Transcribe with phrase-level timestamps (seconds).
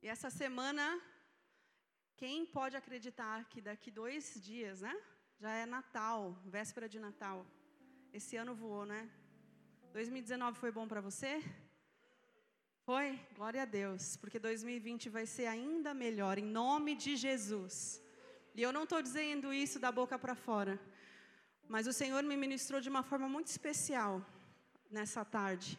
[0.00, 0.84] E essa semana,
[2.16, 4.94] quem pode acreditar que daqui dois dias, né?
[5.40, 7.44] Já é Natal, véspera de Natal.
[8.12, 9.10] Esse ano voou, né?
[9.92, 11.42] 2019 foi bom para você?
[12.86, 13.18] Foi?
[13.34, 18.00] Glória a Deus, porque 2020 vai ser ainda melhor, em nome de Jesus.
[18.54, 20.80] E eu não estou dizendo isso da boca para fora,
[21.68, 24.24] mas o Senhor me ministrou de uma forma muito especial
[24.88, 25.76] nessa tarde.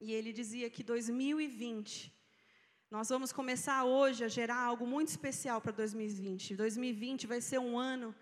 [0.00, 2.21] E Ele dizia que 2020
[2.92, 6.54] nós vamos começar hoje a gerar algo muito especial para 2020.
[6.54, 8.14] 2020 vai ser um ano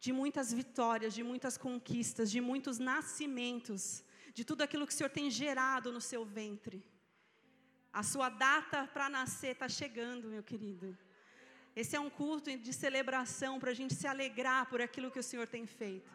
[0.00, 4.02] de muitas vitórias, de muitas conquistas, de muitos nascimentos,
[4.34, 6.84] de tudo aquilo que o Senhor tem gerado no seu ventre.
[7.92, 10.98] A sua data para nascer está chegando, meu querido.
[11.76, 15.28] Esse é um culto de celebração para a gente se alegrar por aquilo que o
[15.30, 16.10] Senhor tem feito.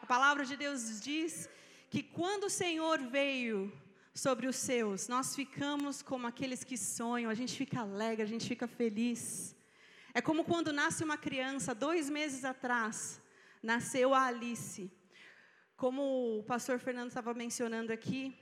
[0.00, 1.50] A palavra de Deus diz
[1.90, 3.70] que quando o Senhor veio
[4.14, 5.08] sobre os seus.
[5.08, 9.56] Nós ficamos como aqueles que sonham, a gente fica alegre, a gente fica feliz.
[10.14, 13.20] É como quando nasce uma criança, dois meses atrás,
[13.62, 14.90] nasceu a Alice.
[15.76, 18.36] Como o pastor Fernando estava mencionando aqui,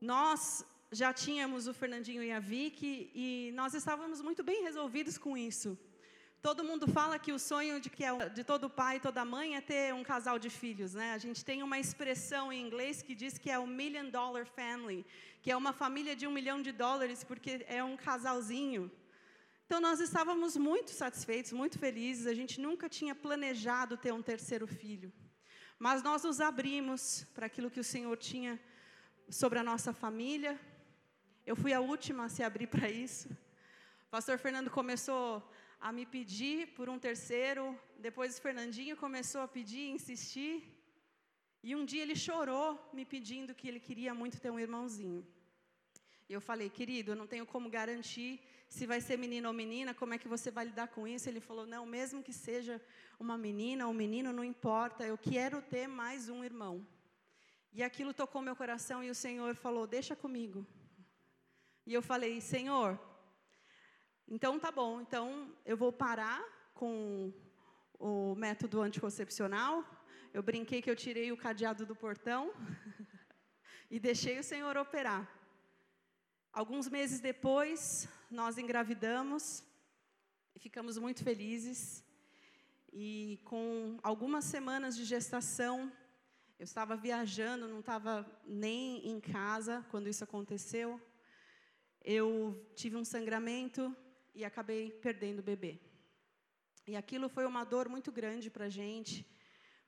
[0.00, 5.36] nós já tínhamos o Fernandinho e a Vicky e nós estávamos muito bem resolvidos com
[5.36, 5.78] isso.
[6.46, 9.56] Todo mundo fala que o sonho de, que é de todo pai e toda mãe
[9.56, 11.14] é ter um casal de filhos, né?
[11.14, 15.06] A gente tem uma expressão em inglês que diz que é o million dollar family,
[15.40, 18.92] que é uma família de um milhão de dólares porque é um casalzinho.
[19.64, 22.26] Então nós estávamos muito satisfeitos, muito felizes.
[22.26, 25.10] A gente nunca tinha planejado ter um terceiro filho,
[25.78, 28.60] mas nós nos abrimos para aquilo que o Senhor tinha
[29.30, 30.60] sobre a nossa família.
[31.46, 33.30] Eu fui a última a se abrir para isso.
[34.08, 35.42] O pastor Fernando começou
[35.80, 37.78] a me pedir por um terceiro.
[37.98, 40.56] Depois o Fernandinho começou a pedir, insistir.
[41.62, 45.26] E um dia ele chorou me pedindo que ele queria muito ter um irmãozinho.
[46.28, 49.94] E eu falei, querido, eu não tenho como garantir se vai ser menino ou menina,
[49.94, 51.28] como é que você vai lidar com isso?
[51.28, 52.80] Ele falou, não, mesmo que seja
[53.20, 56.86] uma menina ou um menino, não importa, eu quero ter mais um irmão.
[57.72, 60.66] E aquilo tocou meu coração e o Senhor falou, deixa comigo.
[61.86, 62.98] E eu falei, Senhor,
[64.26, 66.42] então tá bom, então eu vou parar
[66.72, 67.30] com
[67.98, 69.84] o método anticoncepcional.
[70.32, 72.52] Eu brinquei que eu tirei o cadeado do portão
[73.90, 75.28] e deixei o Senhor operar.
[76.52, 79.62] Alguns meses depois, nós engravidamos
[80.54, 82.02] e ficamos muito felizes.
[82.92, 85.92] E com algumas semanas de gestação,
[86.58, 90.98] eu estava viajando, não estava nem em casa quando isso aconteceu.
[92.02, 93.94] Eu tive um sangramento
[94.34, 95.78] e acabei perdendo o bebê.
[96.86, 99.26] E aquilo foi uma dor muito grande para a gente.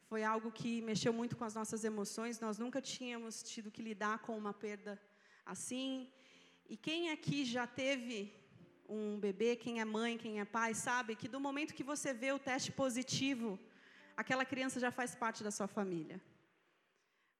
[0.09, 2.41] Foi algo que mexeu muito com as nossas emoções.
[2.41, 5.01] Nós nunca tínhamos tido que lidar com uma perda
[5.45, 6.11] assim.
[6.69, 8.33] E quem aqui já teve
[8.89, 12.33] um bebê, quem é mãe, quem é pai, sabe que do momento que você vê
[12.33, 13.59] o teste positivo,
[14.17, 16.21] aquela criança já faz parte da sua família.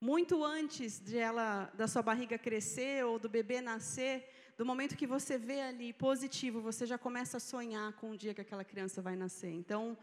[0.01, 5.07] Muito antes de ela, da sua barriga crescer ou do bebê nascer, do momento que
[5.07, 9.03] você vê ali positivo, você já começa a sonhar com o dia que aquela criança
[9.03, 9.53] vai nascer.
[9.53, 9.97] Então,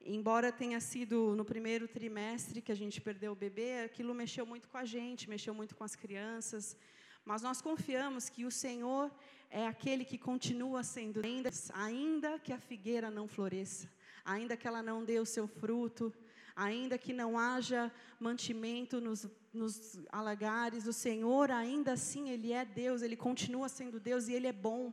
[0.00, 4.68] embora tenha sido no primeiro trimestre que a gente perdeu o bebê, aquilo mexeu muito
[4.68, 6.76] com a gente, mexeu muito com as crianças.
[7.24, 9.10] Mas nós confiamos que o Senhor
[9.50, 13.90] é aquele que continua sendo, ainda, ainda que a figueira não floresça,
[14.24, 16.14] ainda que ela não dê o seu fruto,
[16.56, 23.02] ainda que não haja mantimento nos, nos alagares, o Senhor ainda assim, Ele é Deus,
[23.02, 24.90] Ele continua sendo Deus e Ele é bom.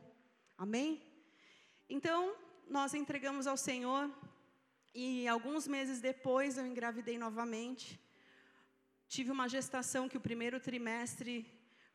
[0.58, 1.02] Amém?
[1.88, 2.36] Então,
[2.68, 4.10] nós entregamos ao Senhor
[4.94, 7.98] e alguns meses depois eu engravidei novamente.
[9.08, 11.34] Tive uma gestação que o primeiro trimestre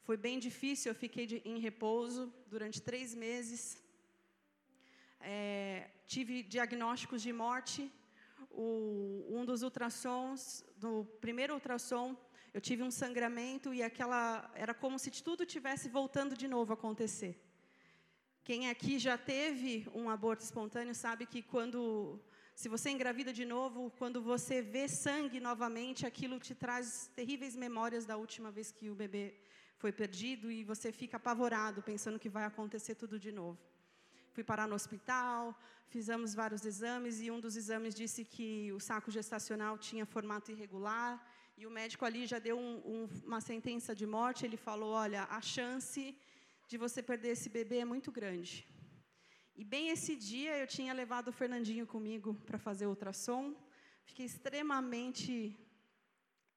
[0.02, 3.78] foi bem difícil, eu fiquei de, em repouso durante três meses.
[5.20, 7.92] É, tive diagnósticos de morte
[8.62, 12.08] o, um dos ultrassons, do primeiro ultrassom,
[12.54, 16.78] eu tive um sangramento e aquela era como se tudo tivesse voltando de novo a
[16.80, 17.34] acontecer.
[18.44, 22.20] Quem aqui já teve um aborto espontâneo sabe que quando
[22.54, 28.06] se você engravida de novo, quando você vê sangue novamente, aquilo te traz terríveis memórias
[28.06, 29.26] da última vez que o bebê
[29.78, 33.58] foi perdido e você fica apavorado pensando que vai acontecer tudo de novo.
[34.34, 39.10] Fui parar no hospital, fizemos vários exames e um dos exames disse que o saco
[39.18, 41.14] gestacional tinha formato irregular
[41.60, 44.46] e o médico ali já deu um, um, uma sentença de morte.
[44.46, 46.02] Ele falou: olha, a chance
[46.70, 48.66] de você perder esse bebê é muito grande.
[49.62, 53.44] E bem esse dia eu tinha levado o Fernandinho comigo para fazer ultrassom.
[54.06, 55.34] Fiquei extremamente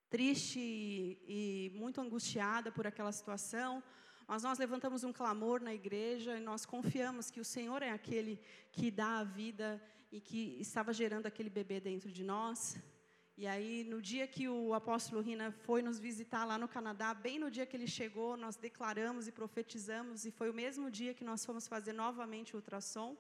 [0.09, 3.83] triste e, e muito angustiada por aquela situação.
[4.27, 8.41] Mas nós levantamos um clamor na igreja e nós confiamos que o Senhor é aquele
[8.71, 12.77] que dá a vida e que estava gerando aquele bebê dentro de nós.
[13.37, 17.39] E aí, no dia que o apóstolo Rina foi nos visitar lá no Canadá, bem
[17.39, 21.25] no dia que ele chegou, nós declaramos e profetizamos, e foi o mesmo dia que
[21.25, 23.17] nós fomos fazer novamente o ultrassom.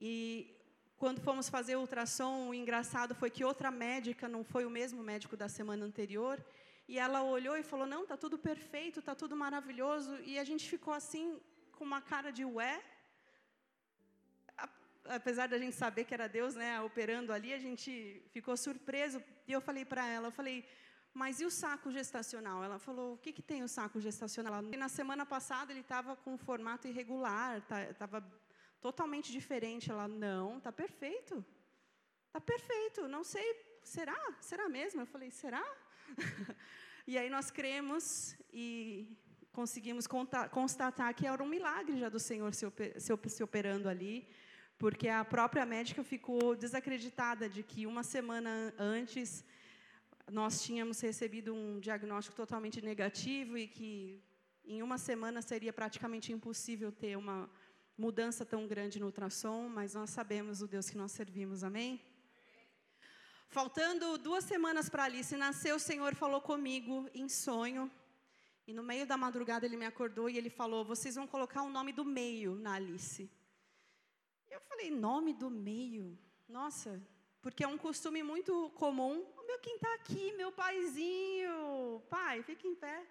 [0.00, 0.56] E
[0.96, 5.02] quando fomos fazer o ultrassom, o engraçado foi que outra médica, não foi o mesmo
[5.02, 6.42] médico da semana anterior,
[6.86, 10.16] e ela olhou e falou: Não, tá tudo perfeito, tá tudo maravilhoso.
[10.22, 11.40] E a gente ficou assim,
[11.72, 12.82] com uma cara de ué.
[15.06, 19.22] Apesar da gente saber que era Deus, né, operando ali, a gente ficou surpreso.
[19.46, 20.66] E eu falei para ela: Eu falei,
[21.12, 22.62] mas e o saco gestacional?
[22.62, 24.62] Ela falou: O que, que tem o saco gestacional?
[24.64, 28.28] E na semana passada ele estava com um formato irregular, estava tá,
[28.80, 29.90] totalmente diferente.
[29.90, 31.44] Ela: Não, tá perfeito.
[32.30, 33.06] Tá perfeito.
[33.08, 33.46] Não sei,
[33.82, 34.18] será?
[34.40, 35.00] Será mesmo?
[35.02, 35.64] Eu falei: Será?
[37.06, 39.08] e aí nós cremos e
[39.52, 40.06] conseguimos
[40.50, 44.28] constatar que era um milagre já do Senhor se operando ali,
[44.78, 49.44] porque a própria médica ficou desacreditada de que uma semana antes
[50.30, 54.22] nós tínhamos recebido um diagnóstico totalmente negativo e que
[54.64, 57.48] em uma semana seria praticamente impossível ter uma
[57.96, 62.00] mudança tão grande no ultrassom, mas nós sabemos o Deus que nós servimos, amém?
[63.54, 67.88] Faltando duas semanas para Alice nascer, o Senhor falou comigo em sonho.
[68.66, 71.70] E no meio da madrugada ele me acordou e ele falou: Vocês vão colocar o
[71.70, 73.30] nome do meio na Alice.
[74.50, 76.18] Eu falei: Nome do meio?
[76.48, 77.00] Nossa,
[77.40, 79.24] porque é um costume muito comum.
[79.46, 82.02] Meu quem está aqui, meu paizinho.
[82.10, 83.06] Pai, fica em pé.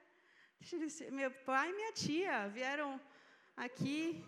[1.09, 2.99] Meu pai e minha tia vieram
[3.55, 4.21] aqui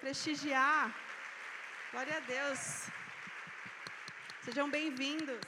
[0.00, 0.98] prestigiar.
[1.92, 3.03] Glória a Deus.
[4.44, 5.40] Sejam bem-vindos.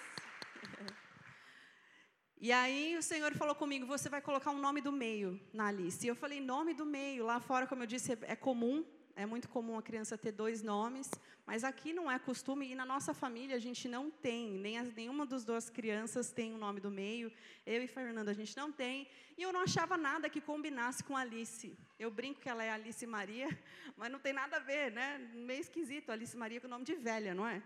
[2.41, 6.03] E aí o Senhor falou comigo: você vai colocar um nome do meio na Alice.
[6.03, 7.27] E eu falei: nome do meio.
[7.27, 8.87] Lá fora, como eu disse, é comum.
[9.15, 11.11] É muito comum a criança ter dois nomes,
[11.47, 14.93] mas aqui não é costume e na nossa família a gente não tem, nem as,
[14.95, 17.33] nenhuma das duas crianças tem o um nome do meio.
[17.67, 19.09] Eu e Fernanda a gente não tem,
[19.39, 21.79] e eu não achava nada que combinasse com Alice.
[21.99, 23.49] Eu brinco que ela é Alice Maria,
[23.97, 25.19] mas não tem nada a ver, né?
[25.35, 27.63] Meio esquisito, Alice Maria com nome de velha, não é?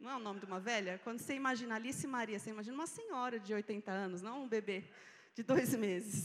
[0.00, 0.98] Não é o nome de uma velha?
[1.04, 4.82] Quando você imagina Alice Maria, você imagina uma senhora de 80 anos, não um bebê
[5.34, 6.24] de dois meses.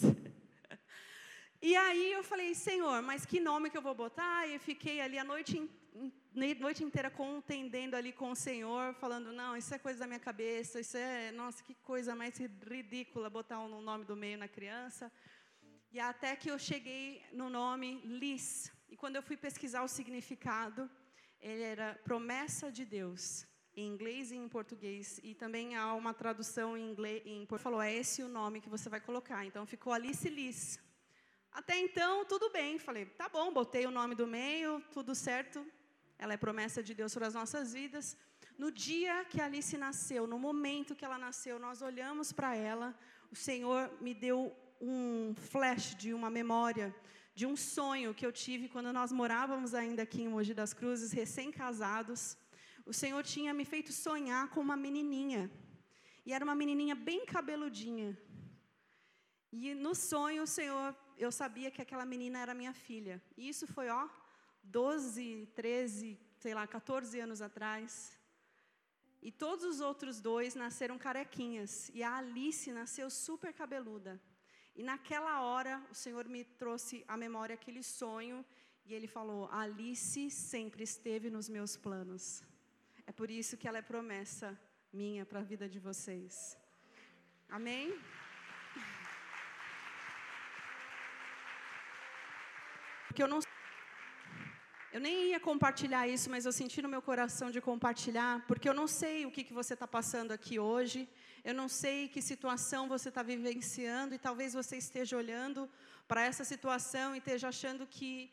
[1.62, 4.48] E aí eu falei, Senhor, mas que nome que eu vou botar?
[4.48, 5.70] E fiquei ali a noite,
[6.34, 10.80] noite inteira contendendo ali com o Senhor, falando, não, isso é coisa da minha cabeça,
[10.80, 15.12] isso é, nossa, que coisa mais ridícula botar um nome do meio na criança.
[15.92, 18.72] E até que eu cheguei no nome Liz.
[18.88, 20.90] E quando eu fui pesquisar o significado,
[21.42, 23.46] ele era promessa de Deus
[23.76, 25.20] em inglês e em português.
[25.24, 28.88] E também há uma tradução em inglês, em falou, é esse o nome que você
[28.90, 29.46] vai colocar.
[29.46, 30.80] Então ficou Alice Liz.
[31.52, 32.78] Até então, tudo bem.
[32.78, 35.66] Falei, tá bom, botei o nome do meio, tudo certo.
[36.18, 38.18] Ela é promessa de Deus sobre as nossas vidas.
[38.58, 42.98] No dia que Alice nasceu, no momento que ela nasceu, nós olhamos para ela,
[43.32, 46.96] o Senhor me deu um flash de uma memória,
[47.34, 51.12] de um sonho que eu tive quando nós morávamos ainda aqui em Mogi das Cruzes,
[51.12, 52.38] recém-casados
[52.86, 55.50] o Senhor tinha me feito sonhar com uma menininha.
[56.26, 58.18] E era uma menininha bem cabeludinha.
[59.52, 63.22] E no sonho, o Senhor, eu sabia que aquela menina era minha filha.
[63.38, 64.08] E isso foi, ó,
[64.64, 68.20] 12, 13, sei lá, 14 anos atrás.
[69.22, 71.90] E todos os outros dois nasceram carequinhas.
[71.94, 74.22] E a Alice nasceu super cabeluda.
[74.76, 78.46] E naquela hora, o Senhor me trouxe à memória aquele sonho.
[78.86, 82.44] E ele falou: Alice sempre esteve nos meus planos.
[83.08, 84.48] É por isso que ela é promessa
[84.92, 86.58] minha para a vida de vocês.
[87.50, 87.94] Amém?
[93.08, 93.40] Porque eu não
[94.96, 98.74] eu nem ia compartilhar isso, mas eu senti no meu coração de compartilhar, porque eu
[98.74, 101.00] não sei o que, que você está passando aqui hoje,
[101.44, 105.70] eu não sei que situação você está vivenciando, e talvez você esteja olhando
[106.08, 108.32] para essa situação e esteja achando que,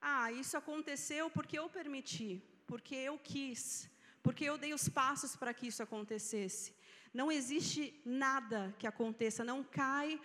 [0.00, 3.90] ah, isso aconteceu porque eu permiti, porque eu quis,
[4.26, 6.74] porque eu dei os passos para que isso acontecesse.
[7.14, 10.20] Não existe nada que aconteça, não cai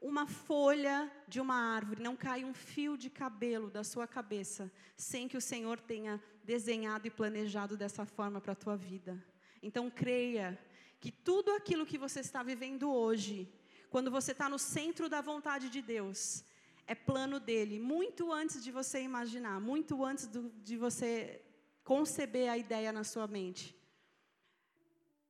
[0.00, 5.28] uma folha de uma árvore, não cai um fio de cabelo da sua cabeça, sem
[5.28, 9.22] que o Senhor tenha desenhado e planejado dessa forma para a tua vida.
[9.62, 10.58] Então creia
[10.98, 13.52] que tudo aquilo que você está vivendo hoje,
[13.90, 16.42] quando você está no centro da vontade de Deus,
[16.86, 21.42] é plano dele, muito antes de você imaginar, muito antes do, de você
[21.82, 23.76] conceber a ideia na sua mente.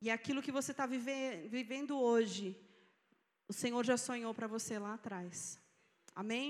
[0.01, 2.59] E aquilo que você está vive, vivendo hoje,
[3.49, 5.61] o Senhor já sonhou para você lá atrás.
[6.15, 6.49] Amém?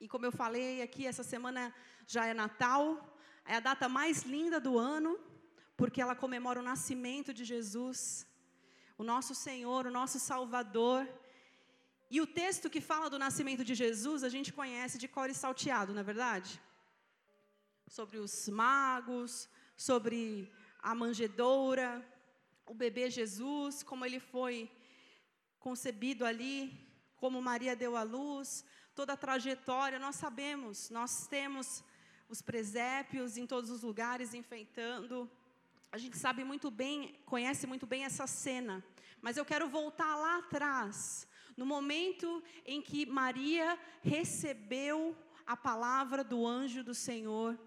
[0.00, 1.74] E como eu falei aqui, essa semana
[2.06, 5.18] já é Natal, é a data mais linda do ano,
[5.76, 8.26] porque ela comemora o nascimento de Jesus,
[8.96, 11.08] o nosso Senhor, o nosso Salvador.
[12.10, 15.34] E o texto que fala do nascimento de Jesus, a gente conhece de cor e
[15.34, 16.60] salteado, não é verdade?
[17.86, 22.04] Sobre os magos, sobre a manjedoura,
[22.66, 24.70] o bebê Jesus, como ele foi
[25.58, 26.78] concebido ali,
[27.16, 28.64] como Maria deu à luz,
[28.94, 31.82] toda a trajetória, nós sabemos, nós temos
[32.28, 35.30] os presépios em todos os lugares enfeitando.
[35.90, 38.84] A gente sabe muito bem, conhece muito bem essa cena.
[39.20, 41.26] Mas eu quero voltar lá atrás,
[41.56, 47.58] no momento em que Maria recebeu a palavra do anjo do Senhor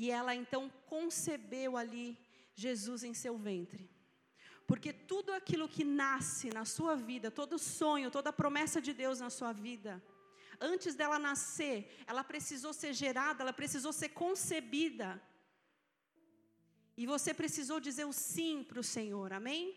[0.00, 2.16] e ela então concebeu ali
[2.54, 3.90] Jesus em seu ventre.
[4.64, 9.28] Porque tudo aquilo que nasce na sua vida, todo sonho, toda promessa de Deus na
[9.28, 10.00] sua vida,
[10.60, 11.76] antes dela nascer,
[12.06, 15.20] ela precisou ser gerada, ela precisou ser concebida.
[16.96, 19.76] E você precisou dizer o sim para o Senhor, amém?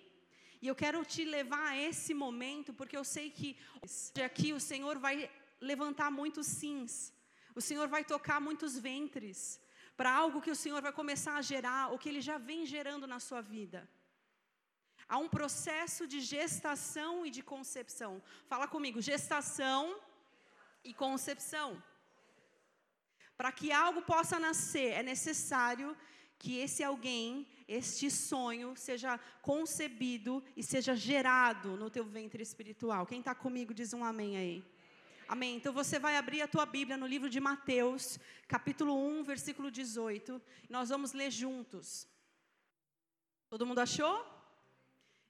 [0.61, 3.57] E eu quero te levar a esse momento, porque eu sei que
[4.23, 7.11] aqui o Senhor vai levantar muitos sims,
[7.55, 9.59] o Senhor vai tocar muitos ventres,
[9.98, 13.05] para algo que o Senhor vai começar a gerar, o que Ele já vem gerando
[13.07, 13.88] na sua vida.
[15.07, 18.21] Há um processo de gestação e de concepção.
[18.48, 20.00] Fala comigo, gestação
[20.83, 21.81] e concepção.
[23.36, 25.98] Para que algo possa nascer, é necessário
[26.38, 33.05] que esse alguém, este sonho, seja concebido e seja gerado no teu ventre espiritual.
[33.05, 34.70] Quem está comigo diz um amém aí.
[35.33, 35.55] Amém.
[35.55, 38.19] Então você vai abrir a tua Bíblia no livro de Mateus,
[38.50, 40.41] capítulo 1, versículo 18.
[40.69, 42.05] Nós vamos ler juntos.
[43.50, 44.25] Todo mundo achou?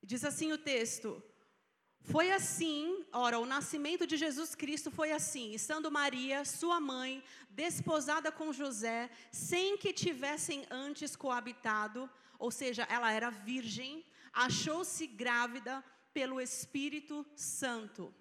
[0.02, 1.22] Diz assim o texto:
[2.00, 8.32] Foi assim, ora, o nascimento de Jesus Cristo foi assim, estando Maria, sua mãe, desposada
[8.32, 14.04] com José, sem que tivessem antes coabitado, ou seja, ela era virgem,
[14.34, 18.12] achou-se grávida pelo Espírito Santo.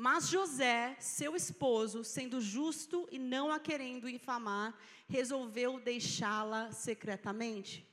[0.00, 4.74] Mas José, seu esposo, sendo justo e não a querendo infamar,
[5.06, 7.86] resolveu deixá-la secretamente.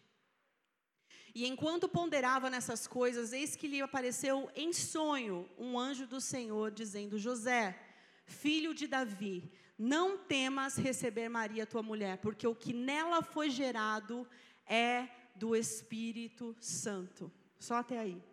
[1.36, 6.72] E enquanto ponderava nessas coisas, eis que lhe apareceu em sonho um anjo do Senhor,
[6.72, 7.78] dizendo: José,
[8.26, 14.26] filho de Davi, não temas receber Maria, tua mulher, porque o que nela foi gerado
[14.66, 17.30] é do Espírito Santo.
[17.60, 18.24] Só até aí.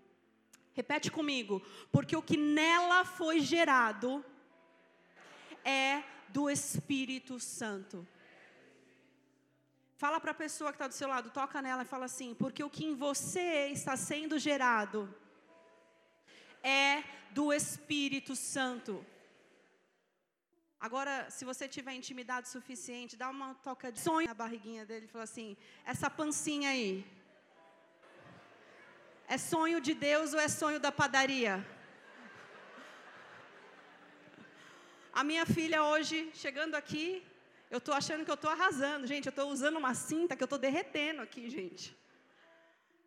[0.74, 1.62] Repete comigo.
[1.90, 4.24] Porque o que nela foi gerado
[5.64, 8.06] é do Espírito Santo.
[9.96, 12.62] Fala para a pessoa que está do seu lado, toca nela e fala assim: porque
[12.62, 15.02] o que em você está sendo gerado
[16.62, 19.04] é do Espírito Santo.
[20.80, 25.08] Agora, se você tiver intimidade suficiente, dá uma toca de sonho na barriguinha dele e
[25.08, 27.06] fala assim: essa pancinha aí,
[29.28, 31.64] é sonho de Deus ou é sonho da padaria?
[35.12, 37.24] A minha filha hoje, chegando aqui,
[37.70, 39.06] eu estou achando que eu estou arrasando.
[39.06, 41.96] Gente, eu estou usando uma cinta que eu estou derretendo aqui, gente.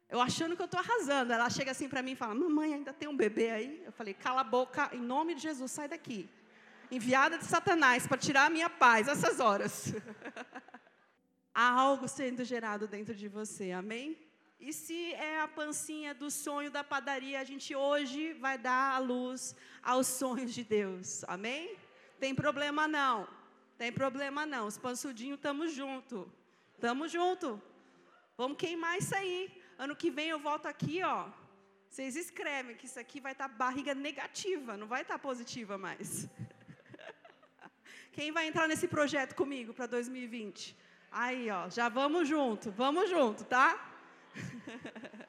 [0.10, 1.34] Eu achando que eu estou arrasando.
[1.34, 3.84] Ela chega assim para mim e fala: Mamãe, ainda tem um bebê aí?
[3.86, 6.30] Eu falei: Cala a boca, em nome de Jesus, sai daqui.
[6.90, 9.94] Enviada de Satanás para tirar a minha paz essas horas.
[11.54, 14.26] Há algo sendo gerado dentro de você, amém?
[14.60, 18.98] E se é a pancinha do sonho da padaria, a gente hoje vai dar a
[18.98, 21.78] luz aos sonhos de Deus, amém?
[22.20, 23.28] Tem problema não.
[23.78, 26.32] Tem problema não, os pansudinhos estamos junto.
[26.74, 27.62] Estamos junto.
[28.36, 29.62] Vamos queimar isso aí.
[29.78, 31.30] Ano que vem eu volto aqui, ó.
[31.88, 35.78] Vocês escrevem que isso aqui vai estar tá barriga negativa, não vai estar tá positiva
[35.78, 36.28] mais.
[38.12, 40.76] Quem vai entrar nesse projeto comigo para 2020?
[41.12, 43.97] Aí, ó, já vamos junto, vamos junto, tá?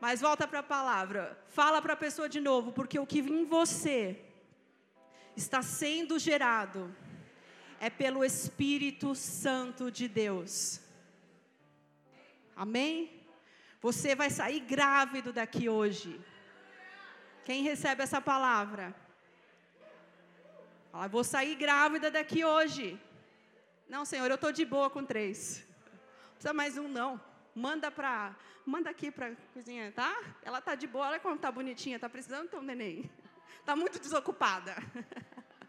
[0.00, 1.38] Mas volta para a palavra.
[1.48, 4.20] Fala para a pessoa de novo, porque o que em você
[5.36, 6.94] está sendo gerado
[7.80, 10.80] é pelo Espírito Santo de Deus.
[12.56, 13.22] Amém?
[13.80, 16.20] Você vai sair grávido daqui hoje.
[17.44, 18.94] Quem recebe essa palavra?
[20.90, 22.98] Fala, vou sair grávida daqui hoje.
[23.88, 25.64] Não, Senhor, eu estou de boa com três.
[26.24, 27.20] Não precisa mais um, não.
[27.54, 28.34] Manda para,
[28.66, 30.12] manda aqui para a cozinha, tá?
[30.42, 33.10] Ela está de boa, olha como está bonitinha, está precisando ter um neném.
[33.60, 34.74] Está muito desocupada.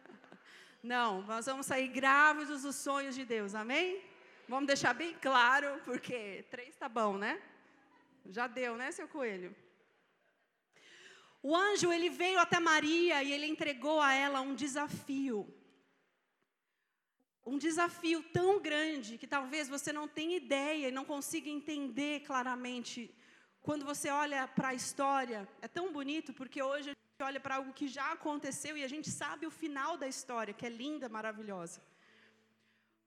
[0.82, 4.02] Não, nós vamos sair grávidos dos sonhos de Deus, amém?
[4.48, 7.42] Vamos deixar bem claro, porque três tá bom, né?
[8.28, 9.56] Já deu, né, seu coelho?
[11.42, 15.48] O anjo ele veio até Maria e ele entregou a ela um desafio.
[17.46, 23.14] Um desafio tão grande que talvez você não tenha ideia e não consiga entender claramente.
[23.62, 27.56] Quando você olha para a história, é tão bonito porque hoje a gente olha para
[27.56, 31.08] algo que já aconteceu e a gente sabe o final da história, que é linda,
[31.08, 31.82] maravilhosa.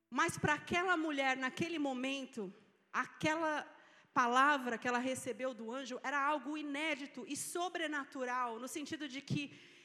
[0.08, 2.52] Mas para aquela mulher, naquele momento,
[2.92, 3.66] aquela
[4.14, 9.42] palavra que ela recebeu do anjo era algo inédito e sobrenatural, no sentido de que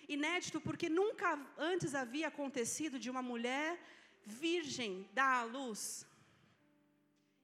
[0.07, 3.79] inédito porque nunca antes havia acontecido de uma mulher
[4.25, 6.05] virgem dar à luz.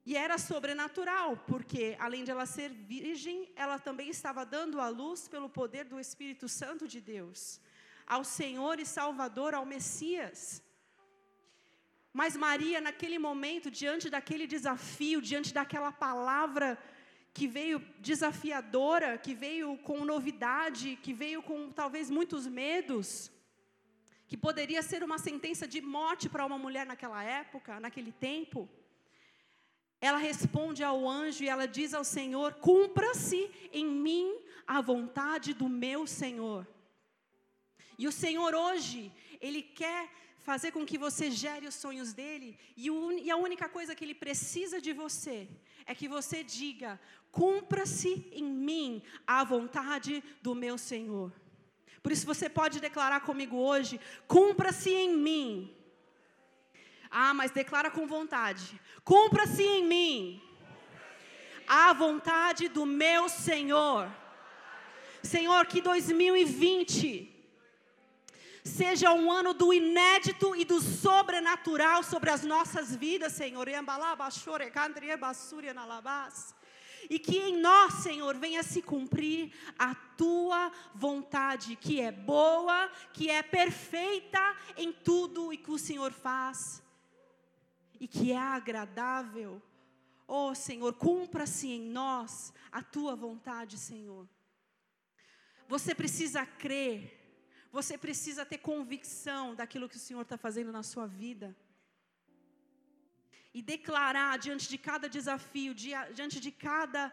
[0.06, 5.28] E era sobrenatural, porque além de ela ser virgem, ela também estava dando à luz
[5.28, 7.60] pelo poder do Espírito Santo de Deus,
[8.08, 10.64] ao Senhor e Salvador, ao Messias.
[12.12, 16.78] Mas Maria, naquele momento, diante daquele desafio, diante daquela palavra
[17.34, 23.32] que veio desafiadora, que veio com novidade, que veio com talvez muitos medos,
[24.30, 28.70] que poderia ser uma sentença de morte para uma mulher naquela época, naquele tempo.
[30.00, 34.28] Ela responde ao anjo e ela diz ao Senhor: Cumpra-se em mim
[34.68, 36.68] a vontade do meu Senhor.
[37.98, 40.08] E o Senhor hoje, Ele quer
[40.38, 42.88] fazer com que você gere os sonhos dele, e,
[43.26, 45.50] e a única coisa que ele precisa de você
[45.88, 51.34] é que você diga: cumpra-se em mim a vontade do meu Senhor.
[52.02, 55.76] Por isso você pode declarar comigo hoje: cumpra-se em mim.
[57.10, 60.42] Ah, mas declara com vontade: cumpra-se em mim
[61.68, 64.12] a vontade do meu Senhor.
[65.22, 67.36] Senhor, que 2020
[68.64, 73.68] seja um ano do inédito e do sobrenatural sobre as nossas vidas, Senhor.
[77.10, 83.30] E que em nós, Senhor, venha se cumprir a tua vontade, que é boa, que
[83.30, 84.40] é perfeita
[84.78, 86.84] em tudo e que o Senhor faz,
[88.00, 89.62] e que é agradável.
[90.28, 94.30] Oh, Senhor, cumpra-se em nós a tua vontade, Senhor.
[95.68, 97.20] Você precisa crer
[97.72, 101.56] você precisa ter convicção daquilo que o Senhor está fazendo na sua vida.
[103.54, 107.12] E declarar diante de cada desafio, diante de cada.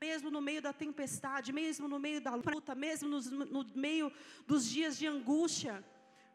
[0.00, 4.12] Mesmo no meio da tempestade, mesmo no meio da luta, mesmo no, no meio
[4.46, 5.82] dos dias de angústia.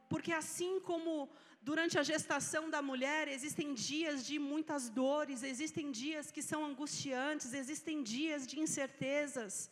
[0.09, 1.29] Porque assim como
[1.61, 7.53] durante a gestação da mulher, existem dias de muitas dores, existem dias que são angustiantes,
[7.53, 9.69] existem dias de incertezas.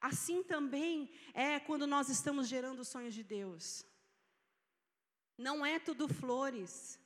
[0.00, 3.86] Assim também é quando nós estamos gerando os sonhos de Deus.
[5.36, 7.00] Não é tudo flores.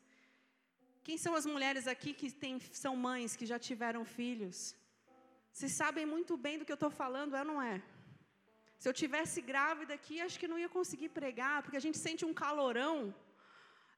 [1.09, 4.57] Quem são as mulheres aqui que tem, são mães, que já tiveram filhos?
[5.51, 7.77] Vocês sabem muito bem do que eu estou falando, é ou não é?
[8.81, 12.27] Se eu tivesse grávida aqui, acho que não ia conseguir pregar, porque a gente sente
[12.27, 12.97] um calorão.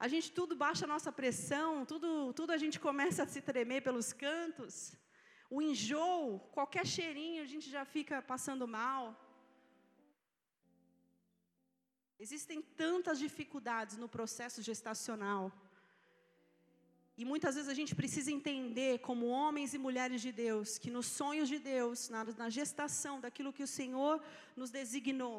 [0.05, 3.81] A gente tudo baixa a nossa pressão, tudo, tudo a gente começa a se tremer
[3.87, 4.75] pelos cantos.
[5.57, 9.03] O enjoo, qualquer cheirinho, a gente já fica passando mal.
[12.27, 15.44] Existem tantas dificuldades no processo gestacional.
[17.20, 21.04] E muitas vezes a gente precisa entender, como homens e mulheres de Deus, que nos
[21.04, 24.14] sonhos de Deus, na, na, gestação daquilo que o Senhor
[24.56, 25.38] nos designou,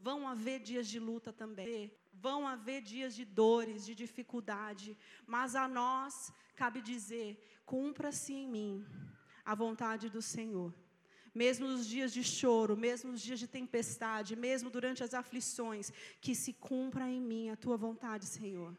[0.00, 4.98] vão haver dias de luta também, vão haver dias de dores, de dificuldade,
[5.34, 7.28] mas a nós cabe dizer:
[7.64, 8.84] cumpra-se em mim
[9.44, 10.74] a vontade do Senhor.
[11.32, 16.34] Mesmo nos dias de choro, mesmo nos dias de tempestade, mesmo durante as aflições, que
[16.34, 18.76] se cumpra em mim a tua vontade, Senhor.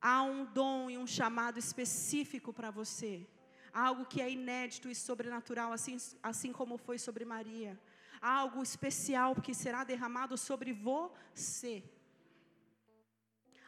[0.00, 3.26] Há um dom e um chamado específico para você,
[3.72, 7.78] algo que é inédito e sobrenatural, assim, assim como foi sobre Maria.
[8.20, 11.84] Algo especial que será derramado sobre você.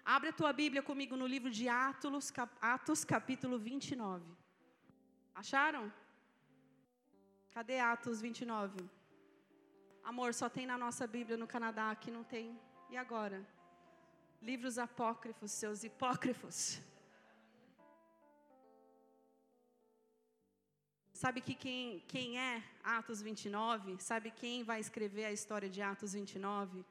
[0.05, 4.25] Abre a tua Bíblia comigo no livro de Atos, Atos capítulo 29.
[5.35, 5.93] Acharam?
[7.53, 8.89] Cadê Atos 29?
[10.03, 12.59] Amor, só tem na nossa Bíblia no Canadá, aqui não tem.
[12.89, 13.47] E agora?
[14.41, 16.81] Livros apócrifos, seus hipócrifos.
[21.13, 24.01] Sabe que quem, quem é Atos 29?
[24.01, 26.83] Sabe quem vai escrever a história de Atos 29?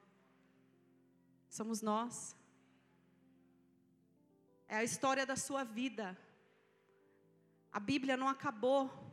[1.48, 2.36] Somos nós.
[4.68, 6.16] É a história da sua vida.
[7.72, 9.09] A Bíblia não acabou.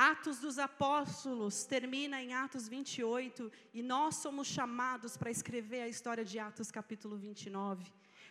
[0.00, 6.24] Atos dos Apóstolos termina em Atos 28 e nós somos chamados para escrever a história
[6.24, 7.84] de Atos capítulo 29.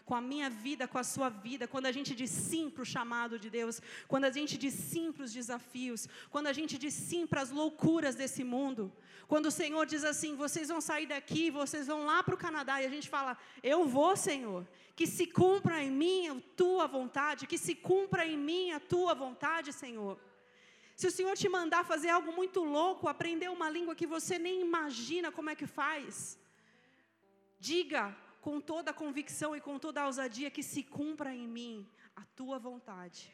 [0.04, 2.86] com a minha vida, com a sua vida, quando a gente diz sim para o
[2.94, 6.96] chamado de Deus, quando a gente diz sim para os desafios, quando a gente diz
[6.96, 8.92] sim para as loucuras desse mundo,
[9.28, 12.82] quando o Senhor diz assim: vocês vão sair daqui, vocês vão lá para o Canadá,
[12.82, 17.46] e a gente fala: eu vou, Senhor, que se cumpra em mim a tua vontade,
[17.46, 20.18] que se cumpra em mim a tua vontade, Senhor.
[21.00, 24.60] Se o Senhor te mandar fazer algo muito louco, aprender uma língua que você nem
[24.60, 26.38] imagina como é que faz,
[27.58, 31.88] diga com toda a convicção e com toda a ousadia que se cumpra em mim
[32.14, 33.34] a tua vontade.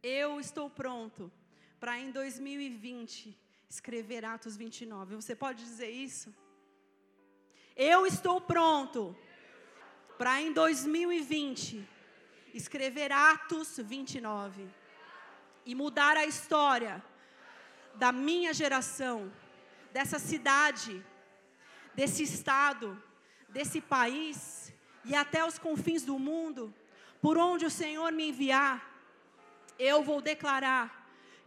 [0.00, 1.32] Eu estou pronto
[1.80, 3.36] para em 2020
[3.68, 5.16] escrever Atos 29.
[5.16, 6.32] Você pode dizer isso?
[7.74, 9.16] Eu estou pronto
[10.16, 11.84] para em 2020
[12.54, 14.81] escrever Atos 29
[15.64, 17.02] e mudar a história
[17.94, 19.32] da minha geração,
[19.92, 21.04] dessa cidade,
[21.94, 23.00] desse estado,
[23.48, 24.72] desse país
[25.04, 26.74] e até os confins do mundo,
[27.20, 28.76] por onde o Senhor me enviar,
[29.78, 30.86] eu vou declarar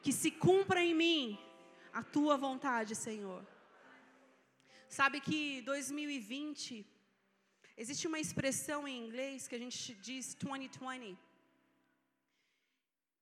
[0.01, 1.39] que se cumpra em mim
[1.91, 3.45] a tua vontade, Senhor.
[4.87, 6.85] Sabe que 2020
[7.75, 11.17] existe uma expressão em inglês que a gente diz 2020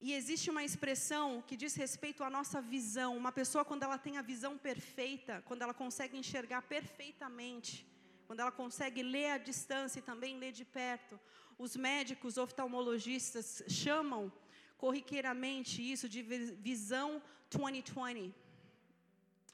[0.06, 3.16] e existe uma expressão que diz respeito à nossa visão.
[3.16, 7.88] Uma pessoa, quando ela tem a visão perfeita, quando ela consegue enxergar perfeitamente,
[8.28, 11.18] quando ela consegue ler à distância e também ler de perto,
[11.58, 14.30] os médicos oftalmologistas chamam
[14.76, 18.36] corriqueiramente isso de visão 2020.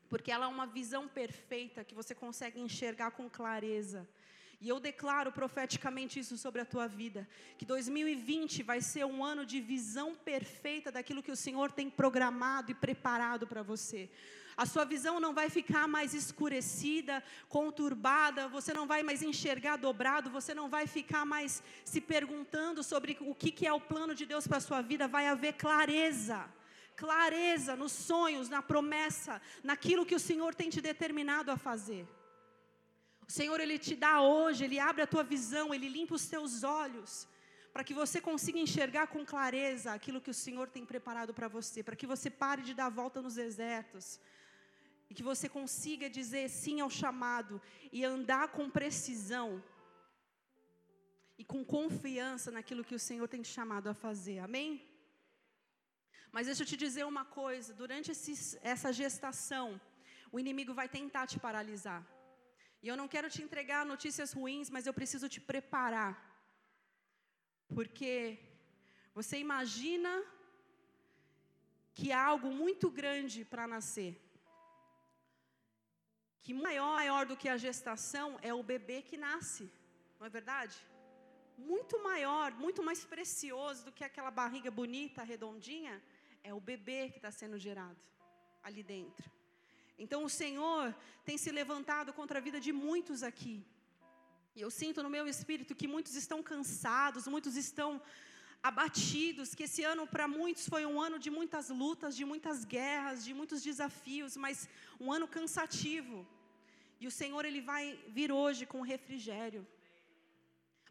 [0.10, 4.10] Porque ela é uma visão perfeita que você consegue enxergar com clareza.
[4.62, 7.26] E eu declaro profeticamente isso sobre a tua vida,
[7.58, 12.70] que 2020 vai ser um ano de visão perfeita daquilo que o Senhor tem programado
[12.70, 14.10] e preparado para você.
[14.58, 20.30] A sua visão não vai ficar mais escurecida, conturbada, você não vai mais enxergar dobrado,
[20.30, 24.46] você não vai ficar mais se perguntando sobre o que, é o plano de Deus
[24.46, 26.46] para a sua vida, vai haver clareza
[26.98, 32.06] clareza nos sonhos, na promessa, naquilo que o Senhor tem te determinado a fazer.
[33.30, 36.64] O Senhor, Ele te dá hoje, Ele abre a tua visão, Ele limpa os teus
[36.64, 37.28] olhos,
[37.72, 41.84] para que você consiga enxergar com clareza aquilo que o Senhor tem preparado para você,
[41.84, 44.20] para que você pare de dar volta nos desertos,
[45.10, 47.62] e que você consiga dizer sim ao chamado
[47.92, 49.64] e andar com precisão
[51.38, 54.70] e com confiança naquilo que o Senhor tem te chamado a fazer, amém?
[56.32, 58.12] Mas deixa eu te dizer uma coisa: durante
[58.74, 59.80] essa gestação,
[60.32, 62.02] o inimigo vai tentar te paralisar.
[62.82, 66.14] E eu não quero te entregar notícias ruins, mas eu preciso te preparar.
[67.76, 68.40] Porque
[69.14, 70.12] você imagina
[71.94, 74.14] que há algo muito grande para nascer.
[76.42, 79.70] Que maior, maior do que a gestação é o bebê que nasce,
[80.18, 80.78] não é verdade?
[81.58, 86.02] Muito maior, muito mais precioso do que aquela barriga bonita, redondinha,
[86.42, 88.04] é o bebê que está sendo gerado
[88.64, 89.39] ali dentro.
[90.04, 90.96] Então o Senhor
[91.28, 93.56] tem se levantado contra a vida de muitos aqui.
[94.56, 98.02] E eu sinto no meu espírito que muitos estão cansados, muitos estão
[98.70, 103.24] abatidos, que esse ano para muitos foi um ano de muitas lutas, de muitas guerras,
[103.28, 104.68] de muitos desafios, mas
[105.00, 106.28] um ano cansativo.
[107.00, 109.66] E o Senhor ele vai vir hoje com refrigério,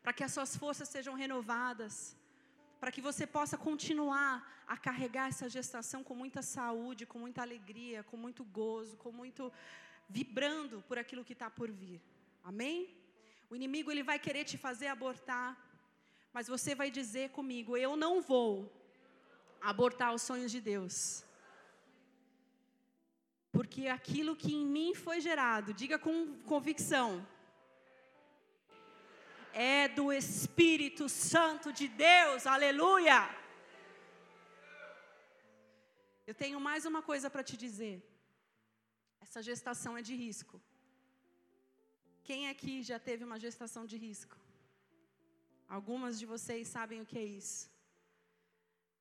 [0.02, 2.16] para que as suas forças sejam renovadas,
[2.80, 8.02] para que você possa continuar a carregar essa gestação com muita saúde, com muita alegria,
[8.04, 9.52] com muito gozo, com muito
[10.08, 12.00] vibrando por aquilo que está por vir.
[12.44, 12.96] Amém?
[13.50, 15.56] O inimigo ele vai querer te fazer abortar,
[16.32, 18.72] mas você vai dizer comigo: eu não vou
[19.60, 21.24] abortar os sonhos de Deus.
[23.50, 27.26] Porque aquilo que em mim foi gerado, diga com convicção,
[29.58, 33.18] é do Espírito Santo de Deus, aleluia.
[36.24, 37.96] Eu tenho mais uma coisa para te dizer.
[39.20, 40.62] Essa gestação é de risco.
[42.22, 44.36] Quem aqui já teve uma gestação de risco?
[45.68, 47.68] Algumas de vocês sabem o que é isso.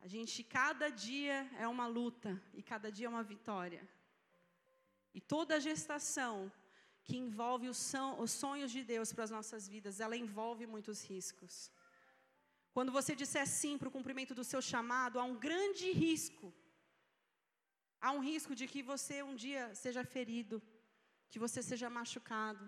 [0.01, 3.87] A gente, cada dia é uma luta e cada dia é uma vitória.
[5.13, 6.51] E toda gestação
[7.07, 11.71] que envolve os, sonhos de Deus para as nossas vidas, ela envolve muitos riscos.
[12.75, 16.47] Quando você disser sim para o cumprimento do seu chamado, há um grande risco.
[18.01, 20.61] Há um risco de que você um dia seja ferido,
[21.31, 22.65] que você seja machucado.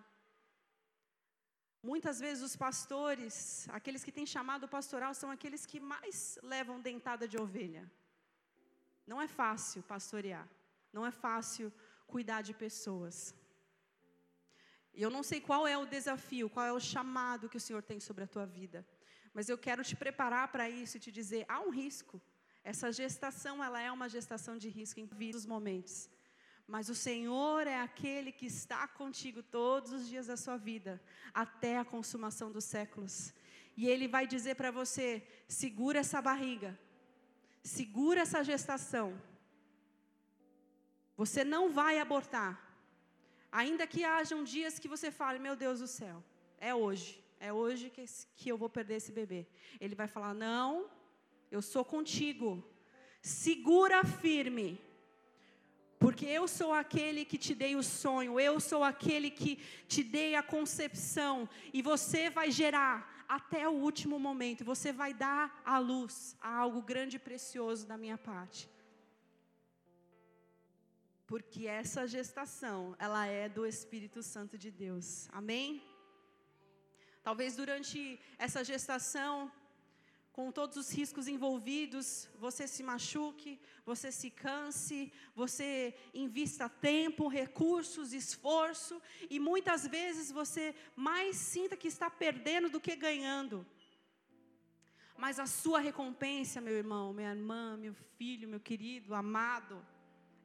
[1.91, 7.27] Muitas vezes os pastores, aqueles que têm chamado pastoral, são aqueles que mais levam dentada
[7.27, 7.85] de ovelha.
[9.05, 10.47] Não é fácil pastorear,
[10.93, 11.67] não é fácil
[12.07, 13.35] cuidar de pessoas.
[14.93, 17.81] E eu não sei qual é o desafio, qual é o chamado que o Senhor
[17.81, 18.85] tem sobre a tua vida.
[19.33, 22.21] Mas eu quero te preparar para isso e te dizer, há um risco.
[22.63, 26.09] Essa gestação, ela é uma gestação de risco em todos os momentos.
[26.67, 31.01] Mas o Senhor é aquele que está contigo todos os dias da sua vida,
[31.33, 33.33] até a consumação dos séculos.
[33.75, 36.77] E Ele vai dizer para você: segura essa barriga,
[37.63, 39.19] segura essa gestação.
[41.17, 42.68] Você não vai abortar.
[43.51, 46.23] Ainda que hajam dias que você fale, meu Deus do céu,
[46.57, 49.47] é hoje, é hoje que, que eu vou perder esse bebê.
[49.79, 50.89] Ele vai falar: não,
[51.51, 52.63] eu sou contigo.
[53.21, 54.79] Segura firme.
[55.97, 60.33] Porque eu sou aquele que te dei o sonho, eu sou aquele que te dei
[60.33, 66.37] a concepção, e você vai gerar até o último momento, você vai dar à luz
[66.41, 68.69] a algo grande e precioso da minha parte.
[71.29, 75.29] Porque essa gestação, ela é do Espírito Santo de Deus.
[75.31, 75.67] Amém?
[77.21, 79.51] Talvez durante essa gestação
[80.31, 88.11] com todos os riscos envolvidos, você se machuque, você se canse, você invista tempo, recursos,
[88.11, 93.63] esforço, e muitas vezes você mais sinta que está perdendo do que ganhando.
[95.15, 99.85] Mas a sua recompensa, meu irmão, minha irmã, meu filho, meu querido, amado,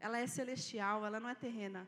[0.05, 1.83] ela é celestial, ela não é terrena.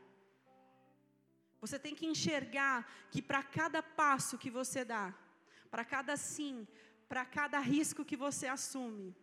[1.63, 2.77] Você tem que enxergar
[3.11, 5.05] que para cada passo que você dá,
[5.73, 6.67] para cada sim,
[7.07, 9.15] para cada risco que você assume,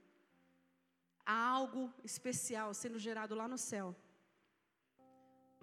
[1.27, 3.89] há algo especial sendo gerado lá no céu.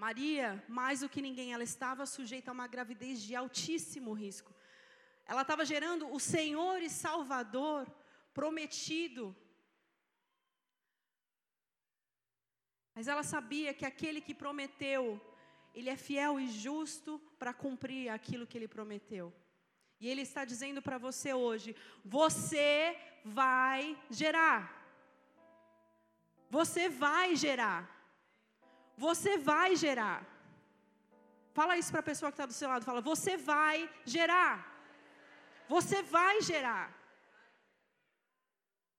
[0.05, 4.53] Maria, mais do que ninguém, ela estava sujeita a uma gravidez de altíssimo risco.
[5.25, 7.87] Ela estava gerando o Senhor e Salvador
[8.33, 9.33] prometido.
[12.95, 15.19] Mas ela sabia que aquele que prometeu,
[15.73, 19.33] ele é fiel e justo para cumprir aquilo que ele prometeu.
[20.01, 24.59] E Ele está dizendo para você hoje: você vai gerar.
[26.49, 27.79] Você vai gerar.
[28.97, 30.19] Você vai gerar.
[31.53, 32.83] Fala isso para a pessoa que está do seu lado.
[32.83, 33.77] Fala, você vai
[34.15, 34.55] gerar.
[35.69, 36.85] Você vai gerar.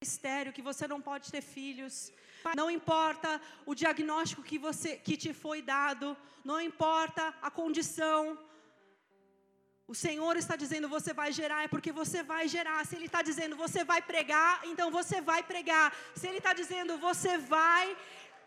[0.01, 2.13] Mistério que você não pode ter filhos.
[2.57, 6.17] Não importa o diagnóstico que você que te foi dado.
[6.45, 8.39] Não importa a condição
[9.93, 12.79] o Senhor está dizendo você vai gerar, é porque você vai gerar.
[12.87, 15.95] Se Ele está dizendo você vai pregar, então você vai pregar.
[16.15, 17.97] Se Ele está dizendo você vai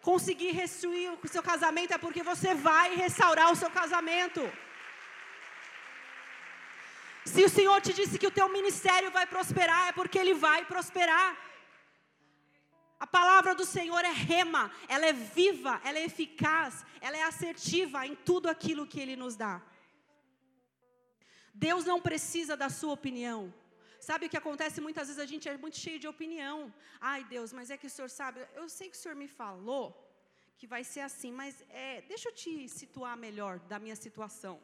[0.02, 4.42] conseguir restituir o seu casamento, é porque você vai restaurar o seu casamento.
[7.26, 10.64] Se o Senhor te disse que o teu ministério vai prosperar, é porque ele vai
[10.66, 11.28] prosperar.
[13.00, 18.06] A palavra do Senhor é rema, ela é viva, ela é eficaz, ela é assertiva
[18.08, 19.62] em tudo aquilo que ele nos dá.
[21.54, 23.54] Deus não precisa da sua opinião.
[24.00, 24.86] Sabe o que acontece?
[24.88, 26.74] Muitas vezes a gente é muito cheio de opinião.
[27.02, 28.46] Ai, Deus, mas é que o Senhor sabe.
[28.54, 29.86] Eu sei que o Senhor me falou
[30.58, 34.56] que vai ser assim, mas é, deixa eu te situar melhor da minha situação.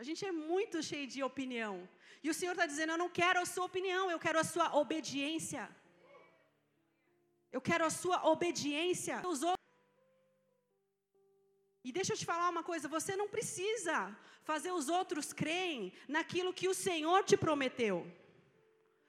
[0.00, 1.74] A gente é muito cheio de opinião.
[2.22, 4.76] E o Senhor está dizendo: Eu não quero a sua opinião, eu quero a sua
[4.76, 5.68] obediência.
[7.50, 9.20] Eu quero a sua obediência.
[11.82, 16.52] E deixa eu te falar uma coisa: você não precisa fazer os outros creem naquilo
[16.52, 18.06] que o Senhor te prometeu.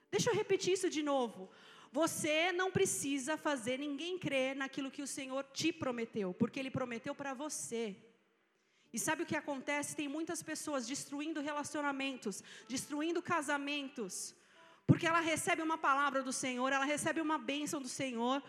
[0.10, 1.50] Deixa eu repetir isso de novo.
[1.92, 7.14] Você não precisa fazer ninguém crer naquilo que o Senhor te prometeu, porque Ele prometeu
[7.14, 7.96] para você.
[8.94, 9.96] E sabe o que acontece?
[9.96, 14.36] Tem muitas pessoas destruindo relacionamentos, destruindo casamentos,
[14.86, 18.44] porque ela recebe uma palavra do Senhor, ela recebe uma bênção do Senhor,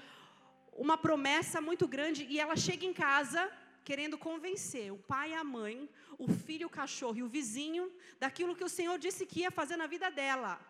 [0.72, 3.50] uma promessa muito grande, e ela chega em casa
[3.84, 8.56] querendo convencer o pai e a mãe, o filho, o cachorro e o vizinho daquilo
[8.56, 10.60] que o Senhor disse que ia fazer na vida dela.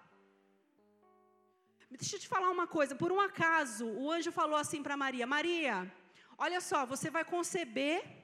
[1.90, 5.26] Deixa eu te falar uma coisa, por um acaso, o anjo falou assim para Maria:
[5.26, 5.94] Maria,
[6.38, 8.21] olha só, você vai conceber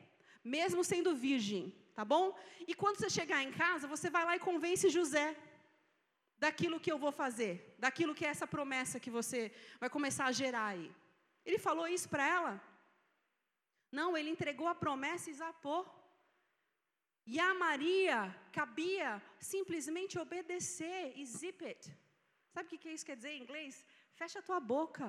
[0.57, 1.65] mesmo sendo virgem,
[1.99, 2.25] tá bom?
[2.71, 5.29] E quando você chegar em casa, você vai lá e convence José
[6.45, 7.53] daquilo que eu vou fazer,
[7.85, 9.41] daquilo que é essa promessa que você
[9.83, 10.89] vai começar a gerar aí.
[11.45, 12.53] Ele falou isso para ela?
[13.99, 15.83] Não, ele entregou a promessa e zapou.
[17.33, 18.19] E a Maria
[18.59, 19.11] cabia
[19.55, 21.83] simplesmente obedecer e zip it.
[22.53, 23.85] Sabe o que isso quer dizer em inglês?
[24.21, 25.07] Fecha a tua boca.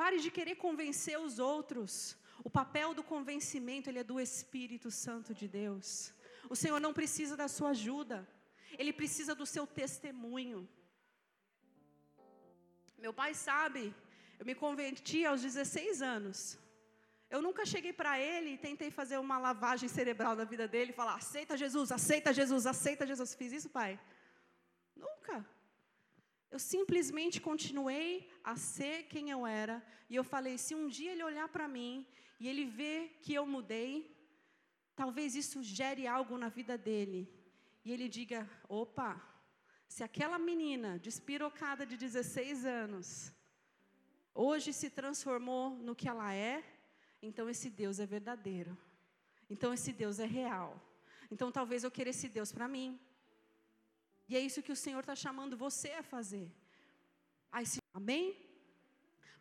[0.00, 2.16] Pare de querer convencer os outros.
[2.44, 6.12] O papel do convencimento ele é do Espírito Santo de Deus.
[6.48, 8.26] O Senhor não precisa da sua ajuda.
[8.78, 10.68] Ele precisa do seu testemunho.
[12.98, 13.94] Meu pai sabe,
[14.38, 16.58] eu me converti aos 16 anos.
[17.30, 21.14] Eu nunca cheguei para ele e tentei fazer uma lavagem cerebral na vida dele falar:
[21.14, 23.34] aceita Jesus, aceita Jesus, aceita Jesus.
[23.34, 24.00] Fiz isso, pai?
[24.96, 25.46] Nunca.
[26.50, 29.84] Eu simplesmente continuei a ser quem eu era.
[30.08, 32.06] E eu falei: se um dia ele olhar para mim
[32.38, 34.16] e ele ver que eu mudei,
[34.94, 37.28] talvez isso gere algo na vida dele.
[37.84, 39.20] E ele diga: opa,
[39.88, 43.32] se aquela menina despirocada de 16 anos
[44.34, 46.62] hoje se transformou no que ela é,
[47.20, 48.76] então esse Deus é verdadeiro.
[49.50, 50.80] Então esse Deus é real.
[51.30, 53.00] Então talvez eu queira esse Deus para mim.
[54.28, 56.52] E é isso que o Senhor está chamando você a fazer.
[57.50, 58.36] Aí, se, amém?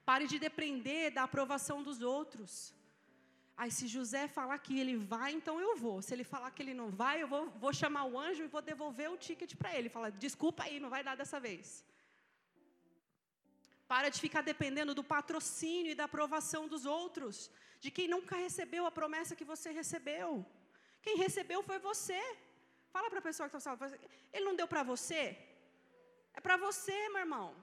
[0.06, 2.74] Pare de depender da aprovação dos outros.
[3.60, 6.00] Aí, se José falar que ele vai, então eu vou.
[6.06, 8.62] Se ele falar que ele não vai, eu vou, vou chamar o anjo e vou
[8.62, 9.90] devolver o ticket para ele.
[9.90, 11.84] Fala, desculpa aí, não vai dar dessa vez.
[13.88, 18.86] Para de ficar dependendo do patrocínio e da aprovação dos outros, de quem nunca recebeu
[18.86, 20.46] a promessa que você recebeu.
[21.02, 22.22] Quem recebeu foi você.
[22.92, 24.00] Fala para a pessoa que está falando,
[24.34, 25.24] ele não deu para você?
[26.34, 27.56] É para você, meu irmão.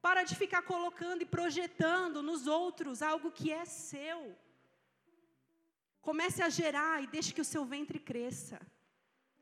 [0.00, 4.20] Para de ficar colocando e projetando nos outros algo que é seu.
[6.00, 8.60] Comece a gerar e deixe que o seu ventre cresça.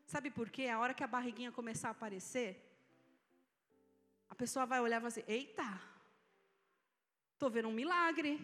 [0.06, 0.68] Sabe por quê?
[0.68, 2.62] A hora que a barriguinha começar a aparecer,
[4.28, 5.80] a pessoa vai olhar e vai dizer: Eita,
[7.32, 8.40] estou vendo um milagre.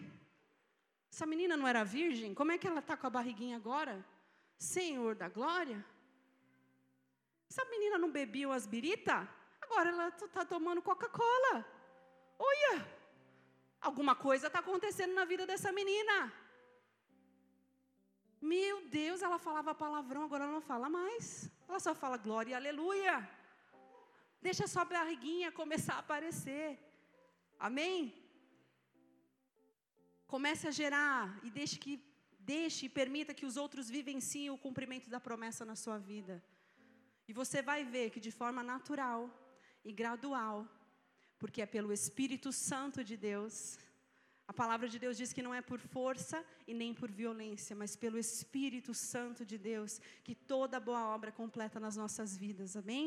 [1.11, 2.33] Essa menina não era virgem?
[2.33, 4.03] Como é que ela está com a barriguinha agora?
[4.57, 5.85] Senhor da glória.
[7.49, 9.29] Essa menina não bebia as birita?
[9.61, 11.65] Agora ela está tomando Coca-Cola.
[12.39, 12.87] Olha,
[13.79, 16.33] alguma coisa está acontecendo na vida dessa menina.
[18.51, 21.49] Meu Deus, ela falava palavrão, agora ela não fala mais.
[21.67, 23.15] Ela só fala glória e aleluia.
[24.47, 26.67] Deixa sua barriguinha começar a aparecer.
[27.67, 27.97] Amém?
[30.33, 31.93] Comece a gerar e deixe que
[32.37, 36.43] deixe e permita que os outros vivenciem o cumprimento da promessa na sua vida.
[37.29, 39.21] E você vai ver que de forma natural
[39.85, 40.67] e gradual,
[41.39, 43.77] porque é pelo Espírito Santo de Deus,
[44.47, 47.95] a palavra de Deus diz que não é por força e nem por violência, mas
[47.95, 53.05] pelo Espírito Santo de Deus, que toda boa obra completa nas nossas vidas, amém?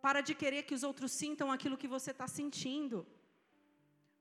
[0.00, 3.06] Para de querer que os outros sintam aquilo que você está sentindo.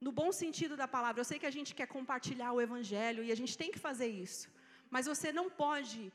[0.06, 3.32] No bom sentido da palavra, eu sei que a gente quer compartilhar o Evangelho e
[3.32, 4.50] a gente tem que fazer isso,
[4.90, 6.12] mas você não pode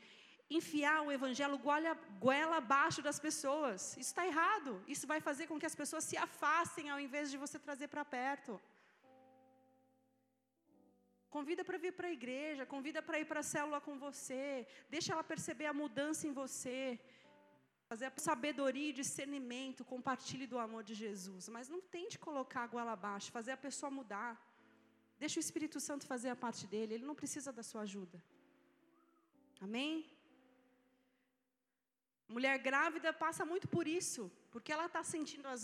[0.49, 3.91] enfiar o Evangelho goela, goela abaixo das pessoas.
[4.01, 4.71] Isso está errado.
[4.87, 8.05] Isso vai fazer com que as pessoas se afastem ao invés de você trazer para
[8.05, 8.61] perto.
[11.35, 14.43] Convida para vir para a igreja, convida para ir para a célula com você,
[14.95, 16.81] deixa ela perceber a mudança em você.
[17.91, 21.43] Fazer a sabedoria e discernimento, compartilhe do amor de Jesus.
[21.55, 24.31] Mas não tente colocar a goela abaixo, fazer a pessoa mudar.
[25.23, 28.19] Deixa o Espírito Santo fazer a parte dele, ele não precisa da sua ajuda.
[29.67, 29.91] Amém?
[32.35, 34.21] Mulher grávida passa muito por isso,
[34.53, 35.63] porque ela está sentindo as,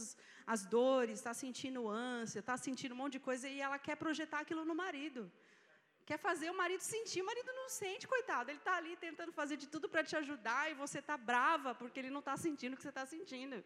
[0.53, 4.39] as dores, está sentindo ânsia, está sentindo um monte de coisa e ela quer projetar
[4.41, 5.23] aquilo no marido
[6.09, 8.47] quer fazer o marido sentir, o marido não sente, coitado.
[8.49, 11.99] Ele está ali tentando fazer de tudo para te ajudar e você está brava porque
[11.99, 13.57] ele não está sentindo o que você está sentindo.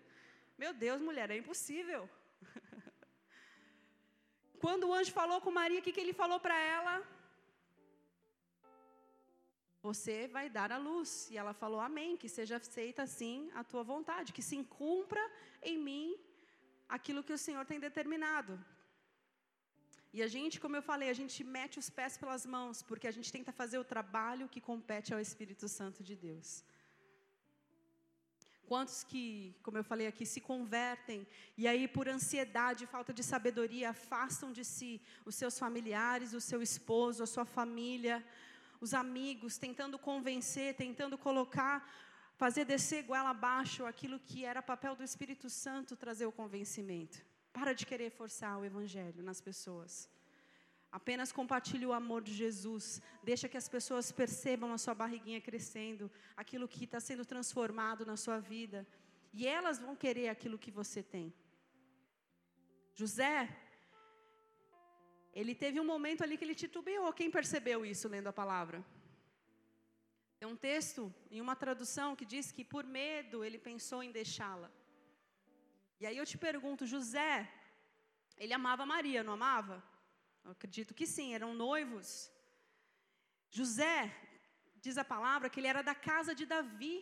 [0.64, 2.02] Meu Deus, mulher, é impossível.
[4.64, 6.94] Quando o anjo falou com Maria, o que, que ele falou para ela?
[9.88, 11.10] Você vai dar a luz.
[11.32, 15.24] E ela falou: Amém, que seja feita assim a tua vontade, que se cumpra
[15.62, 16.06] em mim
[16.98, 18.54] aquilo que o Senhor tem determinado.
[20.16, 23.16] E a gente, como eu falei, a gente mete os pés pelas mãos, porque a
[23.18, 26.64] gente tenta fazer o trabalho que compete ao Espírito Santo de Deus.
[28.68, 31.26] Quantos que, como eu falei aqui, se convertem
[31.58, 36.62] e aí, por ansiedade, falta de sabedoria, afastam de si os seus familiares, o seu
[36.62, 38.24] esposo, a sua família,
[38.80, 41.76] os amigos, tentando convencer, tentando colocar,
[42.38, 47.33] fazer descer goela abaixo aquilo que era papel do Espírito Santo trazer o convencimento.
[47.58, 50.10] Para de querer forçar o Evangelho nas pessoas.
[51.00, 53.02] Apenas compartilhe o amor de Jesus.
[53.24, 58.18] Deixa que as pessoas percebam a sua barriguinha crescendo, aquilo que está sendo transformado na
[58.24, 58.86] sua vida.
[59.34, 61.34] E elas vão querer aquilo que você tem.
[62.94, 63.50] José,
[65.34, 67.12] ele teve um momento ali que ele titubeou.
[67.12, 68.86] Quem percebeu isso lendo a palavra?
[70.40, 74.70] Tem um texto em uma tradução que diz que por medo ele pensou em deixá-la.
[76.04, 77.50] E aí eu te pergunto, José,
[78.44, 79.76] ele amava Maria, não amava?
[80.44, 82.08] Eu acredito que sim, eram noivos.
[83.50, 84.14] José,
[84.86, 86.98] diz a palavra, que ele era da casa de Davi.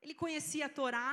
[0.00, 1.08] Ele conhecia a Torá,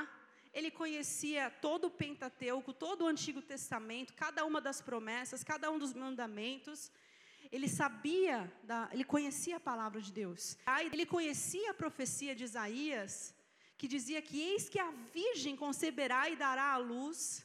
[0.52, 5.80] ele conhecia todo o Pentateuco, todo o Antigo Testamento, cada uma das promessas, cada um
[5.80, 6.88] dos mandamentos.
[7.50, 10.56] ele sabia, da, ele conhecia a palavra de Deus.
[10.92, 13.34] Ele conhecia a profecia de Isaías,
[13.82, 17.44] que dizia que eis que a virgem conceberá e dará à luz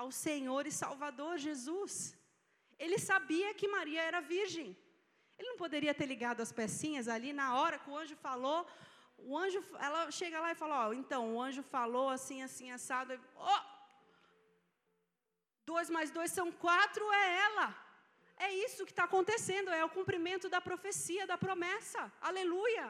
[0.00, 1.92] ao Senhor e Salvador Jesus.
[2.84, 4.76] Ele sabia que Maria era virgem.
[5.38, 8.66] Ele não poderia ter ligado as pecinhas ali na hora que o anjo falou.
[9.18, 13.20] O anjo, ela chega lá e fala: Ó, então, o anjo falou assim, assim, assado.
[13.36, 13.62] Oh,
[15.64, 17.68] dois mais dois são quatro, é ela.
[18.36, 22.12] É isso que está acontecendo, é o cumprimento da profecia, da promessa.
[22.20, 22.86] Aleluia.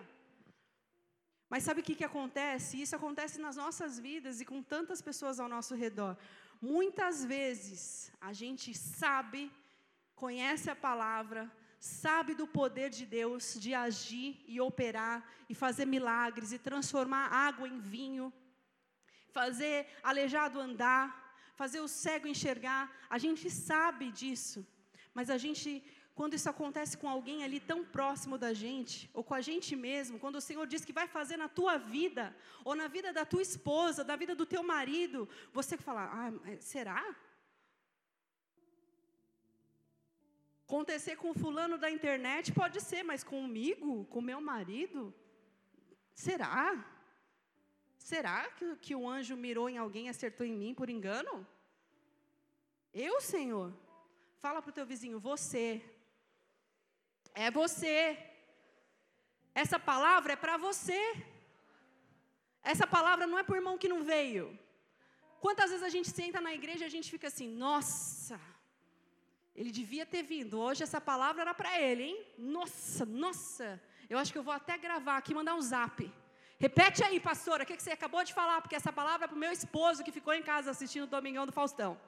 [1.52, 2.80] Mas sabe o que, que acontece?
[2.80, 6.16] Isso acontece nas nossas vidas e com tantas pessoas ao nosso redor.
[6.74, 9.52] Muitas vezes a gente sabe,
[10.22, 11.42] conhece a palavra,
[11.78, 17.68] sabe do poder de Deus de agir e operar e fazer milagres e transformar água
[17.68, 18.32] em vinho,
[19.38, 21.06] fazer aleijado andar,
[21.54, 22.84] fazer o cego enxergar.
[23.10, 24.66] A gente sabe disso,
[25.12, 25.84] mas a gente,
[26.14, 30.18] quando isso acontece com alguém ali tão próximo da gente, ou com a gente mesmo,
[30.18, 33.40] quando o Senhor diz que vai fazer na tua vida, ou na vida da tua
[33.40, 37.02] esposa, da vida do teu marido, você fala: ah, será?
[40.66, 45.14] Acontecer com fulano da internet pode ser, mas comigo, com meu marido,
[46.14, 46.82] será?
[47.98, 51.46] Será que, que o anjo mirou em alguém e acertou em mim por engano?
[52.92, 53.72] Eu, Senhor?
[54.38, 55.82] Fala para o teu vizinho, você.
[57.34, 58.18] É você.
[59.54, 61.00] Essa palavra é para você.
[62.62, 64.58] Essa palavra não é para o irmão que não veio.
[65.40, 68.40] Quantas vezes a gente senta na igreja e a gente fica assim, nossa,
[69.56, 70.60] ele devia ter vindo.
[70.60, 72.26] Hoje essa palavra era para ele, hein?
[72.38, 73.82] Nossa, nossa.
[74.08, 76.10] Eu acho que eu vou até gravar aqui, mandar um zap.
[76.58, 79.38] Repete aí, pastora, o que você acabou de falar, porque essa palavra é para o
[79.38, 82.00] meu esposo que ficou em casa assistindo o Domingão do Faustão.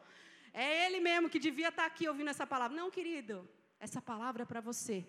[0.52, 2.76] É ele mesmo que devia estar aqui ouvindo essa palavra.
[2.76, 3.48] Não, querido,
[3.80, 5.04] essa palavra é para você.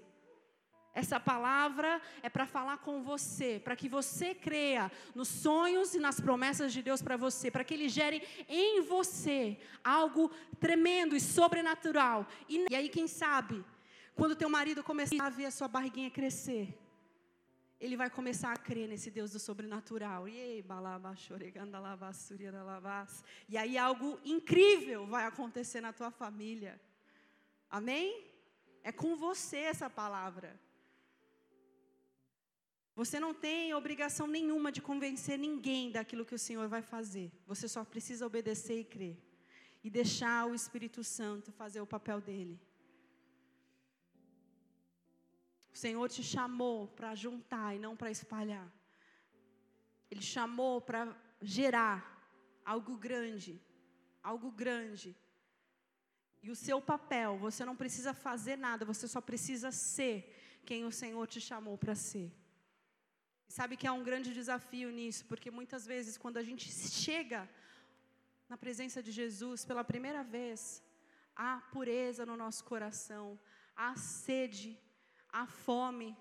[0.96, 6.22] Essa palavra é para falar com você, para que você creia nos sonhos e nas
[6.22, 12.26] promessas de Deus para você, para que Ele gere em você algo tremendo e sobrenatural.
[12.48, 13.62] E, e aí, quem sabe,
[14.16, 16.80] quando teu marido começar a ver a sua barriguinha crescer,
[17.78, 20.30] ele vai começar a crer nesse Deus do sobrenatural.
[20.30, 20.64] E
[23.58, 26.80] aí algo incrível vai acontecer na tua família.
[27.70, 28.26] Amém?
[28.82, 30.58] É com você essa palavra.
[32.96, 37.30] Você não tem obrigação nenhuma de convencer ninguém daquilo que o Senhor vai fazer.
[37.46, 39.18] Você só precisa obedecer e crer.
[39.84, 42.58] E deixar o Espírito Santo fazer o papel dele.
[45.74, 48.72] O Senhor te chamou para juntar e não para espalhar.
[50.10, 51.98] Ele chamou para gerar
[52.64, 53.62] algo grande,
[54.24, 55.14] algo grande.
[56.42, 60.34] E o seu papel, você não precisa fazer nada, você só precisa ser
[60.66, 62.32] quem o Senhor te chamou para ser.
[63.48, 66.70] Sabe que há um grande desafio nisso, porque muitas vezes quando a gente
[67.06, 67.50] chega
[68.50, 70.84] na presença de Jesus pela primeira vez,
[71.36, 73.40] há pureza no nosso coração,
[73.76, 74.78] há sede
[75.30, 76.16] a fome,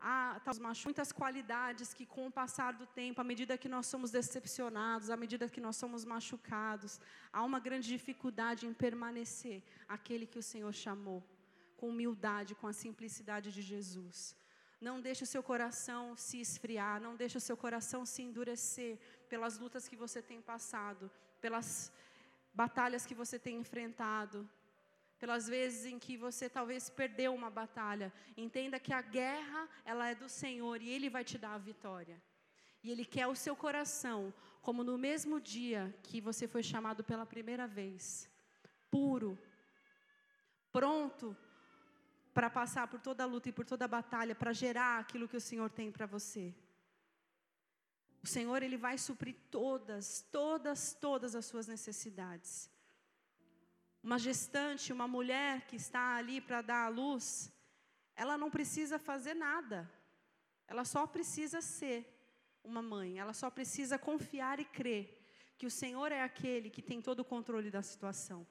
[0.00, 0.40] há
[0.84, 5.16] muitas qualidades que, com o passar do tempo, à medida que nós somos decepcionados, à
[5.16, 7.00] medida que nós somos machucados,
[7.32, 11.24] há uma grande dificuldade em permanecer aquele que o Senhor chamou,
[11.76, 14.36] com humildade, com a simplicidade de Jesus.
[14.80, 18.98] Não deixe o seu coração se esfriar, não deixe o seu coração se endurecer
[19.28, 21.10] pelas lutas que você tem passado,
[21.40, 21.92] pelas
[22.52, 24.48] batalhas que você tem enfrentado,
[25.18, 28.12] pelas vezes em que você talvez perdeu uma batalha.
[28.36, 32.20] Entenda que a guerra, ela é do Senhor e Ele vai te dar a vitória.
[32.82, 37.24] E Ele quer o seu coração, como no mesmo dia que você foi chamado pela
[37.24, 38.30] primeira vez,
[38.90, 39.38] puro,
[40.70, 41.36] pronto
[42.36, 45.38] para passar por toda a luta e por toda a batalha, para gerar aquilo que
[45.38, 46.54] o Senhor tem para você.
[48.22, 52.70] O Senhor, Ele vai suprir todas, todas, todas as suas necessidades.
[54.02, 57.50] Uma gestante, uma mulher que está ali para dar à luz,
[58.14, 59.90] ela não precisa fazer nada.
[60.68, 61.98] Ela só precisa ser
[62.62, 63.18] uma mãe.
[63.18, 65.04] Ela só precisa confiar e crer
[65.56, 68.46] que o Senhor é aquele que tem todo o controle da situação.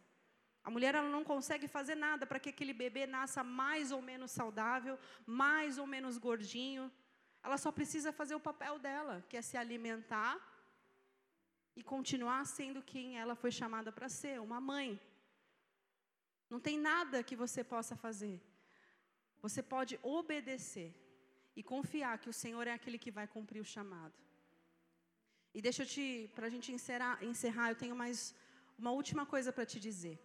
[0.67, 4.31] A mulher ela não consegue fazer nada para que aquele bebê nasça mais ou menos
[4.31, 4.97] saudável,
[5.41, 6.91] mais ou menos gordinho.
[7.43, 10.35] Ela só precisa fazer o papel dela, que é se alimentar
[11.75, 14.99] e continuar sendo quem ela foi chamada para ser, uma mãe.
[16.49, 18.41] Não tem nada que você possa fazer.
[19.45, 20.89] Você pode obedecer
[21.55, 24.17] e confiar que o Senhor é aquele que vai cumprir o chamado.
[25.53, 28.33] E deixa eu te, para a gente encerrar, encerrar, eu tenho mais
[28.79, 30.17] uma última coisa para te dizer.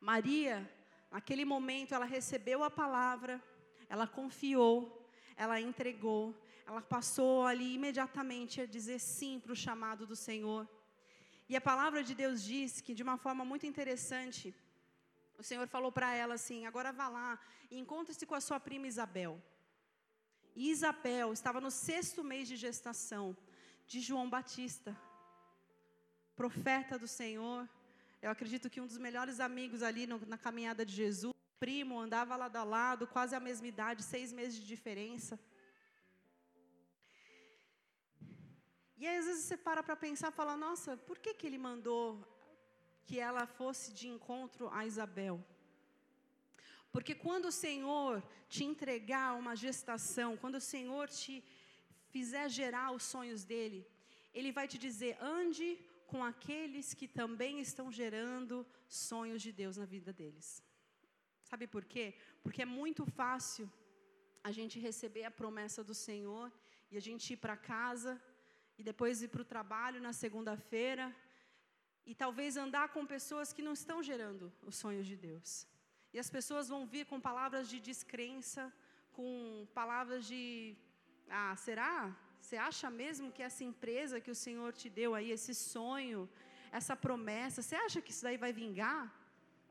[0.00, 0.70] Maria,
[1.10, 3.42] naquele momento, ela recebeu a palavra,
[3.88, 6.34] ela confiou, ela entregou,
[6.66, 10.68] ela passou ali imediatamente a dizer sim para o chamado do Senhor.
[11.48, 14.54] E a palavra de Deus diz que, de uma forma muito interessante,
[15.38, 17.40] o Senhor falou para ela assim: agora vá lá
[17.70, 19.42] e encontre-se com a sua prima Isabel.
[20.54, 23.36] E Isabel estava no sexto mês de gestação
[23.86, 24.96] de João Batista,
[26.36, 27.68] profeta do Senhor.
[28.20, 32.34] Eu acredito que um dos melhores amigos ali no, na caminhada de Jesus, primo, andava
[32.36, 35.38] lado a lado, quase a mesma idade, seis meses de diferença.
[38.96, 42.06] E aí, às vezes você para para pensar fala: nossa, por que, que ele mandou
[43.04, 45.36] que ela fosse de encontro a Isabel?
[46.90, 51.44] Porque quando o Senhor te entregar uma gestação, quando o Senhor te
[52.08, 53.86] fizer gerar os sonhos dele,
[54.34, 55.78] ele vai te dizer: ande
[56.10, 58.54] com aqueles que também estão gerando
[59.06, 60.48] sonhos de Deus na vida deles.
[61.50, 62.06] Sabe por quê?
[62.42, 63.66] Porque é muito fácil
[64.48, 66.46] a gente receber a promessa do Senhor
[66.90, 68.12] e a gente ir para casa
[68.78, 71.06] e depois ir para o trabalho na segunda-feira
[72.10, 75.50] e talvez andar com pessoas que não estão gerando os sonhos de Deus.
[76.14, 78.72] E as pessoas vão vir com palavras de descrença,
[79.12, 80.42] com palavras de
[81.28, 82.16] ah, será?
[82.40, 86.28] Você acha mesmo que essa empresa que o Senhor te deu aí, esse sonho,
[86.70, 89.02] essa promessa, você acha que isso daí vai vingar?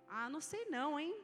[0.09, 1.15] Ah, não sei não, hein?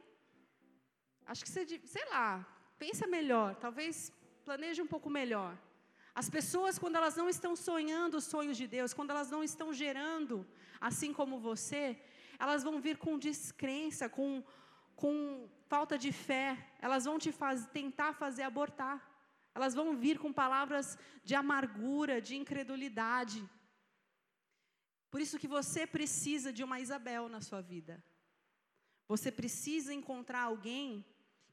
[1.26, 2.46] Acho que você, sei lá,
[2.78, 4.12] pensa melhor, talvez
[4.44, 5.56] planeje um pouco melhor.
[6.14, 9.72] As pessoas, quando elas não estão sonhando os sonhos de Deus, quando elas não estão
[9.72, 10.46] gerando,
[10.80, 11.98] assim como você,
[12.38, 14.42] elas vão vir com descrença, com,
[14.94, 16.48] com falta de fé,
[16.80, 18.96] elas vão te faz, tentar fazer abortar,
[19.54, 23.40] elas vão vir com palavras de amargura, de incredulidade.
[25.10, 28.02] Por isso que você precisa de uma Isabel na sua vida.
[29.06, 31.04] Você precisa encontrar alguém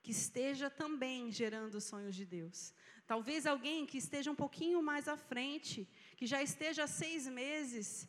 [0.02, 2.74] que esteja também gerando os sonhos de Deus.
[3.06, 5.88] Talvez alguém que esteja um pouquinho mais à frente,
[6.18, 8.08] que já esteja há seis meses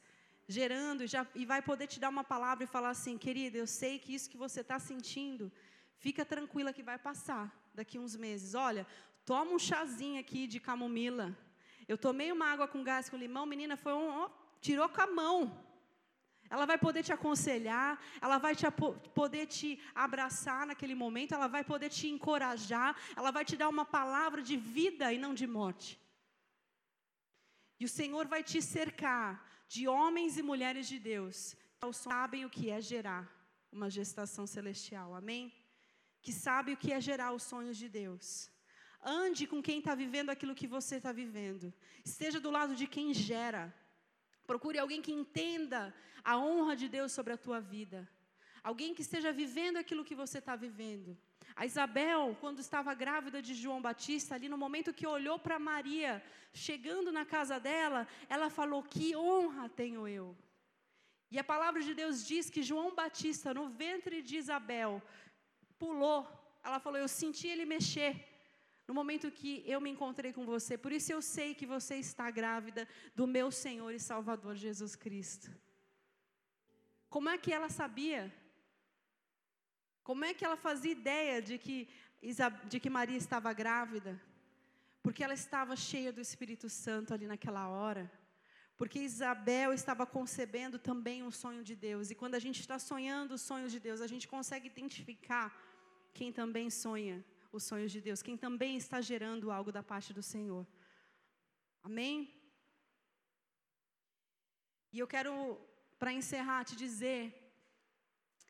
[0.49, 3.99] gerando já, e vai poder te dar uma palavra e falar assim, querida, eu sei
[3.99, 5.53] que isso que você está sentindo,
[5.97, 8.55] fica tranquila que vai passar daqui uns meses.
[8.55, 8.87] Olha,
[9.25, 11.37] toma um chazinho aqui de camomila.
[11.87, 14.29] Eu tomei uma água com gás com limão, menina, foi um,
[14.61, 15.39] tirou com a mão.
[16.51, 18.67] Ela vai poder te aconselhar, ela vai te,
[19.15, 23.87] poder te abraçar naquele momento, ela vai poder te encorajar, ela vai te dar uma
[23.87, 25.99] palavra de vida e não de morte.
[27.81, 32.51] E o Senhor vai te cercar de homens e mulheres de Deus que sabem o
[32.51, 33.25] que é gerar
[33.73, 35.53] uma gestação celestial, amém?
[36.21, 38.52] Que sabe o que é gerar os sonhos de Deus.
[39.03, 41.73] Ande com quem está vivendo aquilo que você está vivendo.
[42.05, 43.75] Esteja do lado de quem gera.
[44.47, 45.93] Procure alguém que entenda
[46.25, 48.09] a honra de Deus sobre a tua vida.
[48.63, 51.19] Alguém que esteja vivendo aquilo que você está vivendo.
[51.57, 56.23] A Isabel, quando estava grávida de João Batista, ali no momento que olhou para Maria,
[56.53, 60.37] chegando na casa dela, ela falou: Que honra tenho eu.
[61.31, 65.03] E a palavra de Deus diz que João Batista, no ventre de Isabel,
[65.79, 66.21] pulou.
[66.63, 68.32] Ela falou: Eu senti ele mexer
[68.87, 70.77] no momento que eu me encontrei com você.
[70.77, 75.51] Por isso eu sei que você está grávida do meu Senhor e Salvador Jesus Cristo.
[77.09, 78.33] Como é que ela sabia?
[80.03, 81.89] Como é que ela fazia ideia de que,
[82.69, 84.21] de que Maria estava grávida?
[85.03, 88.11] Porque ela estava cheia do Espírito Santo ali naquela hora.
[88.77, 92.11] Porque Isabel estava concebendo também um sonho de Deus.
[92.11, 95.57] E quando a gente está sonhando os sonhos de Deus, a gente consegue identificar
[96.13, 100.23] quem também sonha os sonhos de Deus, quem também está gerando algo da parte do
[100.23, 100.67] Senhor.
[101.83, 102.17] Amém?
[104.93, 105.35] E eu quero,
[105.99, 107.21] para encerrar, te dizer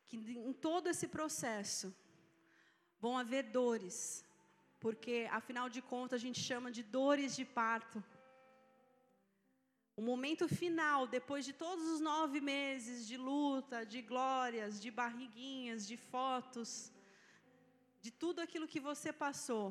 [0.06, 1.94] que em todo esse processo
[3.00, 4.24] vão haver dores,
[4.78, 8.02] porque afinal de contas a gente chama de dores de parto.
[9.96, 15.86] O momento final, depois de todos os nove meses de luta, de glórias, de barriguinhas,
[15.86, 16.92] de fotos,
[18.04, 19.66] de tudo aquilo que você passou,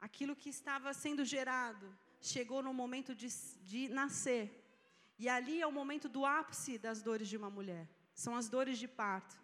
[0.00, 1.86] aquilo que estava sendo gerado,
[2.20, 3.28] chegou no momento de,
[3.70, 4.44] de nascer.
[5.18, 7.84] E ali é o momento do ápice das dores de uma mulher.
[8.14, 9.36] São as dores de parto.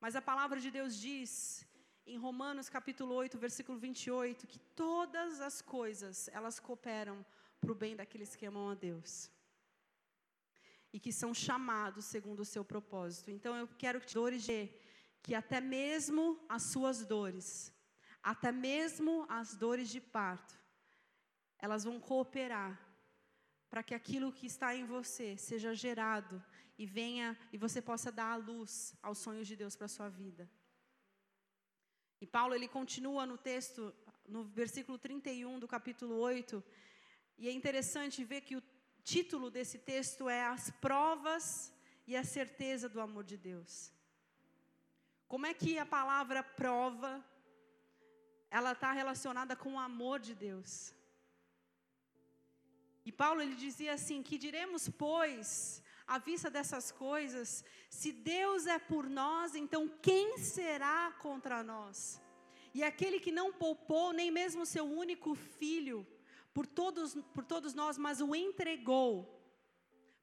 [0.00, 1.66] Mas a palavra de Deus diz,
[2.04, 7.24] em Romanos capítulo 8, versículo 28, que todas as coisas, elas cooperam
[7.60, 9.30] para o bem daqueles que amam a Deus.
[10.92, 13.30] E que são chamados segundo o seu propósito.
[13.30, 14.68] Então eu quero que dores de
[15.24, 17.72] que até mesmo as suas dores,
[18.22, 20.54] até mesmo as dores de parto,
[21.58, 22.78] elas vão cooperar
[23.70, 26.44] para que aquilo que está em você seja gerado
[26.76, 30.10] e venha e você possa dar a luz aos sonhos de Deus para a sua
[30.10, 30.44] vida.
[32.20, 33.94] E Paulo ele continua no texto,
[34.28, 36.62] no versículo 31 do capítulo 8,
[37.38, 38.62] e é interessante ver que o
[39.02, 41.72] título desse texto é As provas
[42.06, 43.93] e a certeza do amor de Deus.
[45.34, 47.12] Como é que a palavra prova
[48.48, 50.94] ela está relacionada com o amor de Deus?
[53.04, 58.78] E Paulo ele dizia assim: que diremos, pois, à vista dessas coisas, se Deus é
[58.78, 62.22] por nós, então quem será contra nós?
[62.72, 66.06] E aquele que não poupou nem mesmo seu único filho
[66.52, 69.12] por todos, por todos nós, mas o entregou,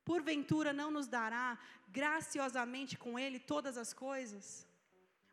[0.05, 1.59] porventura não nos dará
[1.89, 4.71] graciosamente com ele todas as coisas?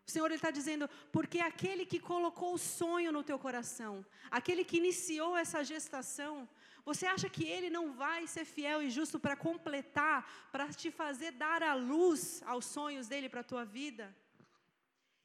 [0.08, 3.94] O Senhor está dizendo, porque aquele que colocou o sonho no teu coração,
[4.30, 6.48] aquele que iniciou essa gestação,
[6.82, 11.32] você acha que Ele não vai ser fiel e justo para completar, para te fazer
[11.32, 14.16] dar a luz aos sonhos dele para a tua vida?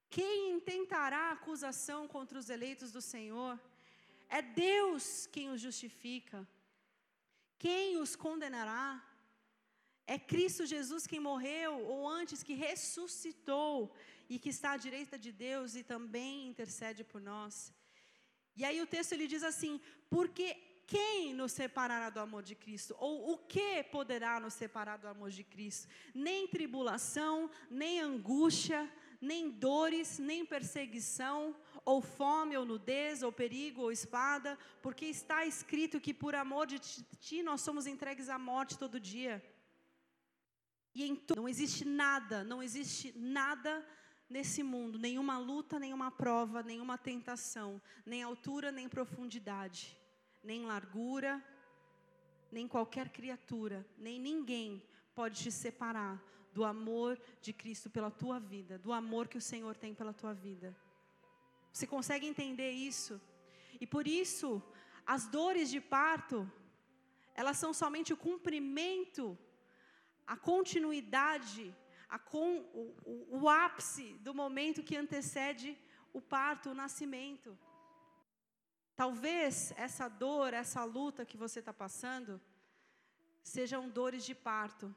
[0.09, 3.57] Quem intentará acusação contra os eleitos do Senhor?
[4.27, 6.45] É Deus quem os justifica.
[7.57, 9.01] Quem os condenará?
[10.05, 13.95] É Cristo Jesus quem morreu, ou antes que ressuscitou
[14.33, 17.71] e que está à direita de Deus e também intercede por nós.
[18.55, 19.79] E aí o texto ele diz assim:
[20.09, 20.55] porque
[20.87, 22.95] quem nos separará do amor de Cristo?
[22.99, 25.87] Ou o que poderá nos separar do amor de Cristo?
[26.15, 31.55] Nem tribulação, nem angústia, nem dores, nem perseguição,
[31.85, 36.79] ou fome, ou nudez, ou perigo, ou espada, porque está escrito que por amor de
[36.79, 39.43] ti nós somos entregues à morte todo dia.
[40.95, 43.85] E em não existe nada, não existe nada
[44.29, 49.97] nesse mundo, nenhuma luta, nenhuma prova, nenhuma tentação, nem altura, nem profundidade
[50.43, 51.41] nem largura,
[52.51, 54.83] nem qualquer criatura, nem ninguém
[55.15, 56.21] pode te separar
[56.53, 60.33] do amor de Cristo pela tua vida, do amor que o Senhor tem pela tua
[60.33, 60.75] vida.
[61.71, 63.19] Você consegue entender isso?
[63.79, 64.61] E por isso,
[65.05, 66.49] as dores de parto,
[67.33, 69.37] elas são somente o cumprimento,
[70.27, 71.75] a continuidade,
[72.15, 72.49] a com,
[72.81, 75.69] o, o, o ápice do momento que antecede
[76.17, 77.57] o parto, o nascimento.
[78.95, 82.39] Talvez essa dor, essa luta que você está passando,
[83.55, 84.87] sejam dores de parto.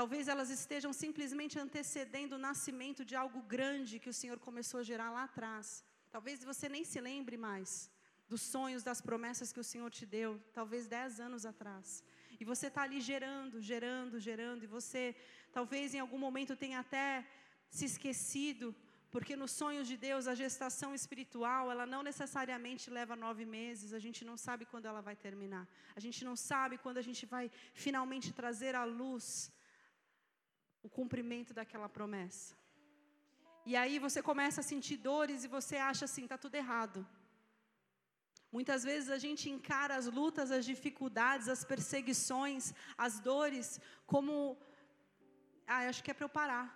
[0.00, 4.88] Talvez elas estejam simplesmente antecedendo o nascimento de algo grande que o Senhor começou a
[4.90, 5.84] gerar lá atrás.
[6.10, 7.88] Talvez você nem se lembre mais
[8.28, 12.02] dos sonhos, das promessas que o Senhor te deu, talvez dez anos atrás.
[12.40, 15.02] E você está ali gerando, gerando, gerando, e você
[15.52, 17.26] talvez em algum momento tenha até
[17.68, 18.74] se esquecido
[19.14, 24.02] porque nos sonhos de Deus, a gestação espiritual, ela não necessariamente leva nove meses, a
[24.04, 25.64] gente não sabe quando ela vai terminar.
[25.98, 27.50] A gente não sabe quando a gente vai
[27.84, 29.24] finalmente trazer à luz
[30.80, 32.56] o cumprimento daquela promessa.
[33.66, 37.00] E aí você começa a sentir dores e você acha assim, está tudo errado.
[38.56, 42.74] Muitas vezes a gente encara as lutas, as dificuldades, as perseguições,
[43.06, 44.58] as dores como,
[45.66, 46.66] ah, acho que é para eu parar.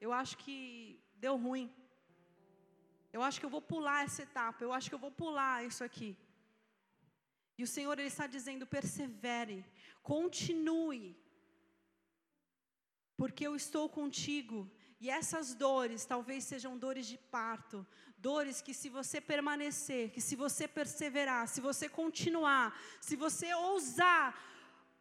[0.00, 1.72] Eu acho que deu ruim.
[3.12, 5.82] Eu acho que eu vou pular essa etapa, eu acho que eu vou pular isso
[5.88, 6.10] aqui.
[7.58, 9.64] E o Senhor ele está dizendo: persevere,
[10.02, 11.16] continue,
[13.16, 14.58] porque eu estou contigo.
[14.98, 17.86] E essas dores talvez sejam dores de parto,
[18.16, 24.34] dores que se você permanecer, que se você perseverar, se você continuar, se você ousar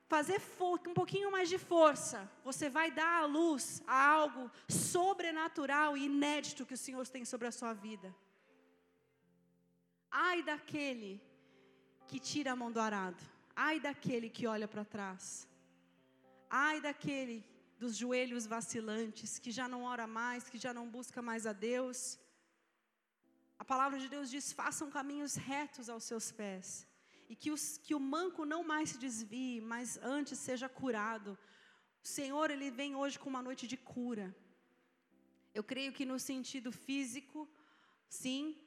[0.08, 0.40] fazer
[0.88, 6.66] um pouquinho mais de força, você vai dar à luz a algo sobrenatural e inédito
[6.66, 8.16] que o Senhor tem sobre a sua vida.
[10.12, 11.22] Ai daquele
[12.08, 13.22] que tira a mão do arado.
[13.56, 15.48] Ai daquele que olha para trás.
[16.50, 17.44] Ai daquele
[17.78, 22.20] dos joelhos vacilantes, que já não ora mais, que já não busca mais a Deus.
[23.60, 26.88] A palavra de Deus diz: façam caminhos retos aos seus pés
[27.30, 31.38] e que, os, que o manco não mais se desvie, mas antes seja curado.
[32.04, 34.36] O Senhor, Ele vem hoje com uma noite de cura.
[35.54, 37.50] Eu creio que no sentido físico,
[38.08, 38.58] sim,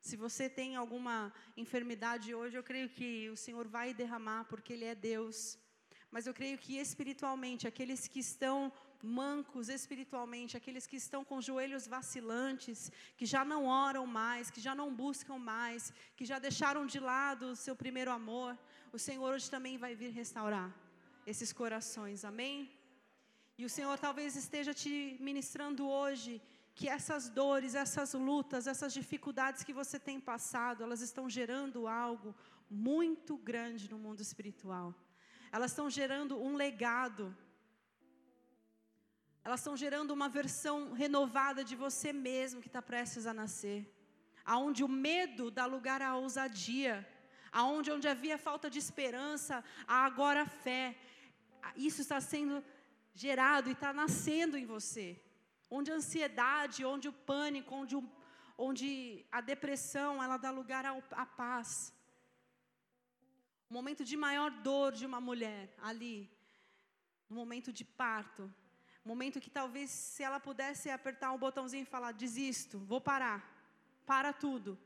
[0.00, 4.84] se você tem alguma enfermidade hoje, eu creio que o Senhor vai derramar, porque Ele
[4.84, 5.58] é Deus.
[6.10, 11.86] Mas eu creio que espiritualmente, aqueles que estão mancos espiritualmente, aqueles que estão com joelhos
[11.86, 16.98] vacilantes, que já não oram mais, que já não buscam mais, que já deixaram de
[16.98, 18.58] lado o seu primeiro amor,
[18.92, 20.74] o Senhor hoje também vai vir restaurar
[21.26, 22.70] esses corações, amém?
[23.58, 26.40] E o Senhor talvez esteja te ministrando hoje
[26.74, 32.34] que essas dores, essas lutas, essas dificuldades que você tem passado, elas estão gerando algo
[32.70, 34.94] muito grande no mundo espiritual.
[35.52, 37.36] Elas estão gerando um legado.
[39.44, 43.80] Elas estão gerando uma versão renovada de você mesmo que está prestes a nascer.
[44.44, 47.06] Aonde o medo dá lugar à ousadia.
[47.52, 50.96] Aonde onde havia falta de esperança, há agora fé.
[51.74, 52.62] Isso está sendo
[53.14, 55.18] gerado e está nascendo em você.
[55.70, 58.02] Onde a ansiedade, onde o pânico, onde, o,
[58.58, 61.95] onde a depressão, ela dá lugar à paz.
[63.68, 66.30] O momento de maior dor de uma mulher ali,
[67.28, 68.52] no momento de parto,
[69.10, 73.38] Momento que talvez se ela pudesse apertar um botãozinho e falar: desisto, vou parar,
[74.04, 74.76] para tudo.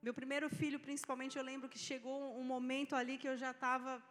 [0.00, 4.02] Meu primeiro filho, principalmente, eu lembro que chegou um momento ali que eu já estava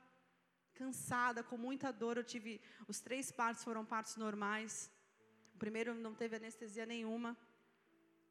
[0.76, 2.18] cansada, com muita dor.
[2.18, 4.92] Eu tive os três partos foram partos normais.
[5.56, 7.36] O primeiro não teve anestesia nenhuma.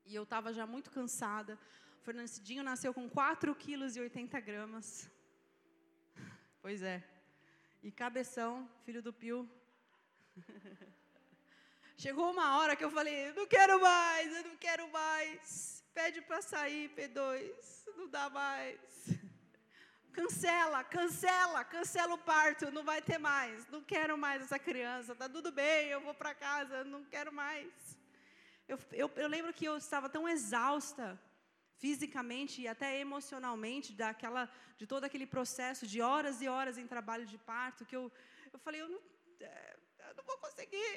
[0.06, 1.58] E eu estava já muito cansada.
[2.00, 5.10] O Fernandinho nasceu com 4 quilos e 80 gramas.
[6.60, 7.02] Pois é.
[7.82, 9.48] E cabeção, filho do Pio,
[11.96, 15.84] Chegou uma hora que eu falei, não quero mais, eu não quero mais.
[15.92, 17.50] Pede para sair, P2,
[17.96, 18.78] não dá mais.
[20.12, 23.66] Cancela, cancela, cancela o parto, não vai ter mais.
[23.68, 27.72] Não quero mais essa criança, tá tudo bem, eu vou para casa, não quero mais.
[28.68, 31.20] Eu, eu, eu lembro que eu estava tão exausta,
[31.84, 37.26] fisicamente e até emocionalmente, daquela, de todo aquele processo de horas e horas em trabalho
[37.32, 38.10] de parto, que eu,
[38.52, 39.00] eu falei, eu não,
[39.40, 39.76] é,
[40.08, 40.92] eu não vou conseguir.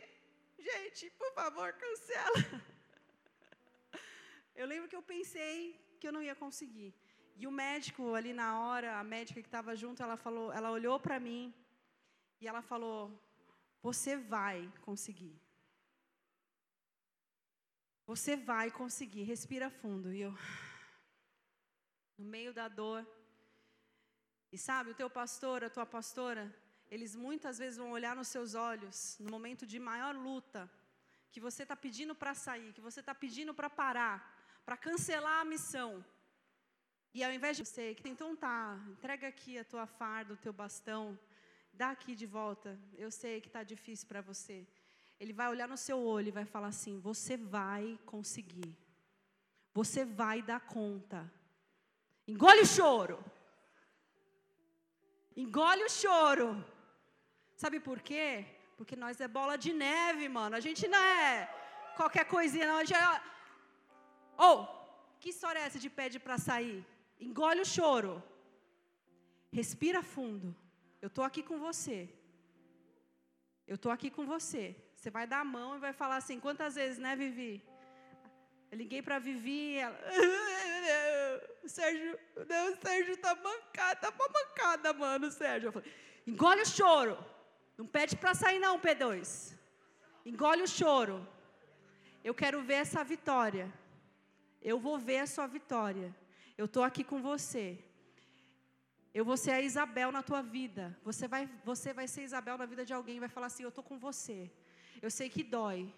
[0.58, 2.40] Gente, por favor, cancela.
[4.54, 6.94] Eu lembro que eu pensei que eu não ia conseguir.
[7.38, 11.00] E o médico ali na hora, a médica que estava junto, ela falou, ela olhou
[11.00, 11.54] para mim
[12.40, 13.00] e ela falou:
[13.82, 15.36] "Você vai conseguir.
[18.06, 19.24] Você vai conseguir.
[19.24, 20.34] Respira fundo." E eu
[22.18, 23.08] no meio da dor.
[24.52, 26.54] E sabe, o teu pastor, a tua pastora,
[26.90, 30.70] eles muitas vezes vão olhar nos seus olhos, no momento de maior luta,
[31.32, 34.18] que você está pedindo para sair, que você está pedindo para parar,
[34.66, 36.06] para cancelar a missão.
[37.14, 41.18] E ao invés de você, então tá, entrega aqui a tua farda, o teu bastão,
[41.74, 42.80] dá aqui de volta.
[42.98, 44.68] Eu sei que está difícil para você.
[45.20, 48.78] Ele vai olhar no seu olho e vai falar assim: você vai conseguir.
[49.74, 51.32] Você vai dar conta.
[52.32, 53.18] Engole o choro.
[55.44, 56.48] Engole o choro.
[57.64, 58.28] Sabe por quê?
[58.78, 60.56] Porque nós é bola de neve, mano.
[60.60, 61.28] A gente não é
[62.00, 62.78] qualquer coisinha, não.
[62.78, 63.22] A gente é...
[64.46, 64.60] Ou, oh,
[65.20, 66.80] que história é essa de pede para sair?
[67.28, 68.14] Engole o choro.
[69.60, 70.50] Respira fundo.
[71.04, 72.00] Eu estou aqui com você.
[73.72, 74.64] Eu estou aqui com você.
[74.96, 77.54] Você vai dar a mão e vai falar assim: quantas vezes, né, Vivi?
[78.72, 80.00] Eu liguei para Vivi ela.
[81.64, 85.68] O Sérgio, não, o Sérgio tá mancada, tá uma mancada, mano, o Sérgio.
[85.68, 85.94] Eu falei,
[86.26, 87.18] engole o choro.
[87.78, 89.56] Não pede para sair, não, P2.
[90.26, 91.28] Engole o choro.
[92.24, 93.72] Eu quero ver essa vitória.
[94.62, 96.16] Eu vou ver a sua vitória.
[96.58, 97.80] Eu estou aqui com você.
[99.14, 100.98] Eu vou ser a Isabel na tua vida.
[101.04, 103.84] Você vai, você vai ser Isabel na vida de alguém vai falar assim: Eu estou
[103.84, 104.52] com você.
[105.02, 105.94] Eu sei que dói.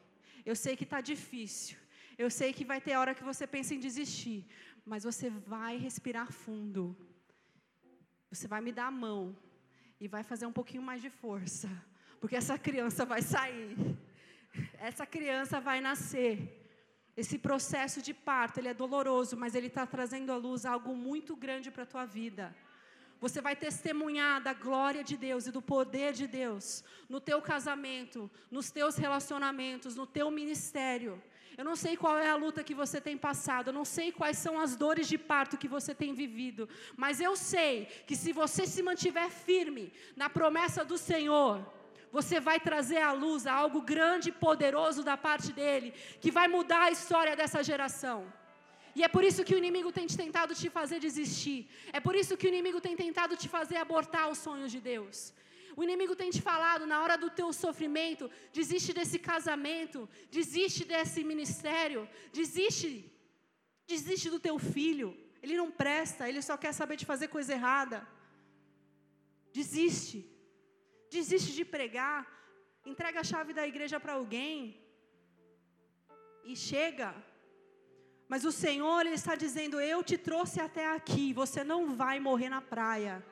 [0.45, 1.77] Eu sei que está difícil.
[2.17, 4.45] Eu sei que vai ter hora que você pensa em desistir.
[4.85, 6.95] Mas você vai respirar fundo.
[8.29, 9.35] Você vai me dar a mão
[9.99, 11.69] e vai fazer um pouquinho mais de força,
[12.19, 13.77] porque essa criança vai sair.
[14.79, 16.59] Essa criança vai nascer.
[17.15, 21.35] Esse processo de parto, ele é doloroso, mas ele está trazendo à luz algo muito
[21.35, 22.55] grande para a tua vida.
[23.21, 28.29] Você vai testemunhar da glória de Deus e do poder de Deus no teu casamento,
[28.51, 31.21] nos teus relacionamentos, no teu ministério.
[31.57, 34.37] Eu não sei qual é a luta que você tem passado, eu não sei quais
[34.37, 38.65] são as dores de parto que você tem vivido, mas eu sei que se você
[38.65, 41.63] se mantiver firme na promessa do Senhor,
[42.11, 46.83] você vai trazer à luz algo grande e poderoso da parte dele, que vai mudar
[46.83, 48.31] a história dessa geração.
[48.95, 51.67] E é por isso que o inimigo tem tentado te fazer desistir.
[51.91, 55.33] É por isso que o inimigo tem tentado te fazer abortar os sonhos de Deus.
[55.75, 61.23] O inimigo tem te falado na hora do teu sofrimento, desiste desse casamento, desiste desse
[61.23, 63.11] ministério, desiste,
[63.87, 65.17] desiste do teu filho.
[65.41, 68.07] Ele não presta, ele só quer saber de fazer coisa errada.
[69.51, 70.19] Desiste.
[71.09, 72.19] Desiste de pregar.
[72.85, 74.81] Entrega a chave da igreja para alguém.
[76.45, 77.13] E chega.
[78.27, 82.49] Mas o Senhor ele está dizendo: Eu te trouxe até aqui, você não vai morrer
[82.49, 83.23] na praia.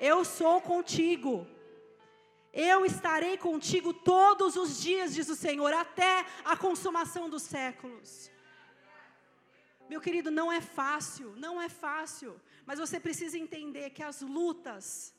[0.00, 1.46] Eu sou contigo.
[2.52, 8.30] Eu estarei contigo todos os dias, diz o Senhor, até a consumação dos séculos.
[9.88, 15.14] Meu querido, não é fácil, não é fácil, mas você precisa entender que as lutas,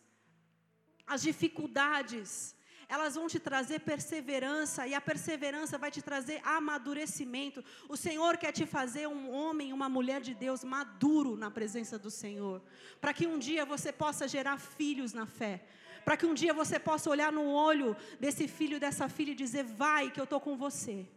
[1.08, 2.56] as dificuldades,
[2.88, 7.64] elas vão te trazer perseverança, e a perseverança vai te trazer amadurecimento.
[7.88, 12.10] O Senhor quer te fazer um homem, uma mulher de Deus maduro na presença do
[12.10, 12.62] Senhor,
[13.00, 15.64] para que um dia você possa gerar filhos na fé,
[16.06, 19.64] para que um dia você possa olhar no olho desse filho, dessa filha e dizer:
[19.64, 21.08] Vai, que eu estou com você,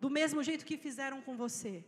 [0.00, 1.84] do mesmo jeito que fizeram com você.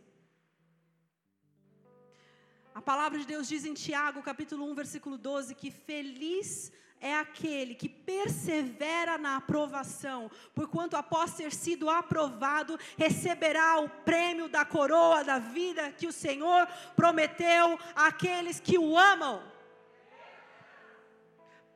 [2.73, 7.75] A palavra de Deus diz em Tiago, capítulo 1, versículo 12, que feliz é aquele
[7.75, 15.39] que persevera na aprovação, porquanto após ter sido aprovado, receberá o prêmio da coroa da
[15.39, 19.41] vida que o Senhor prometeu àqueles que o amam.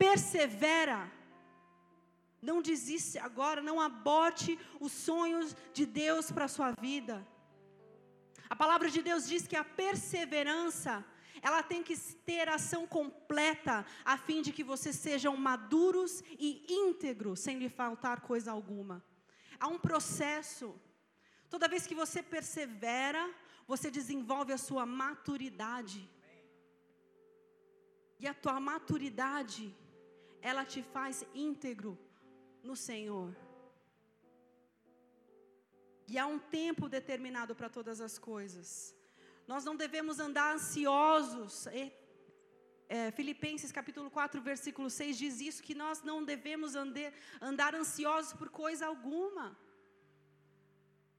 [0.05, 0.99] Persevera.
[2.41, 7.15] Não desiste agora, não aborte os sonhos de Deus para a sua vida.
[8.49, 11.05] A palavra de Deus diz que a perseverança
[11.41, 11.95] ela tem que
[12.29, 18.21] ter ação completa, a fim de que vocês sejam maduros e íntegros, sem lhe faltar
[18.21, 19.03] coisa alguma.
[19.59, 20.67] Há um processo.
[21.49, 23.23] Toda vez que você persevera,
[23.67, 26.09] você desenvolve a sua maturidade.
[28.19, 29.75] E a tua maturidade,
[30.41, 31.97] ela te faz íntegro
[32.63, 33.35] no Senhor.
[36.07, 38.95] E há um tempo determinado para todas as coisas.
[39.47, 41.67] Nós não devemos andar ansiosos.
[41.67, 46.73] É, Filipenses capítulo 4, versículo 6 diz isso: que nós não devemos
[47.39, 49.57] andar ansiosos por coisa alguma.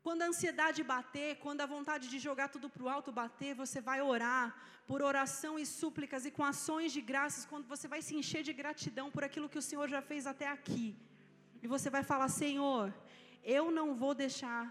[0.03, 3.81] Quando a ansiedade bater, quando a vontade de jogar tudo para o alto bater, você
[3.81, 8.17] vai orar por oração e súplicas e com ações de graças, quando você vai se
[8.17, 10.97] encher de gratidão por aquilo que o Senhor já fez até aqui.
[11.63, 12.95] E você vai falar: Senhor,
[13.45, 14.63] eu não vou deixar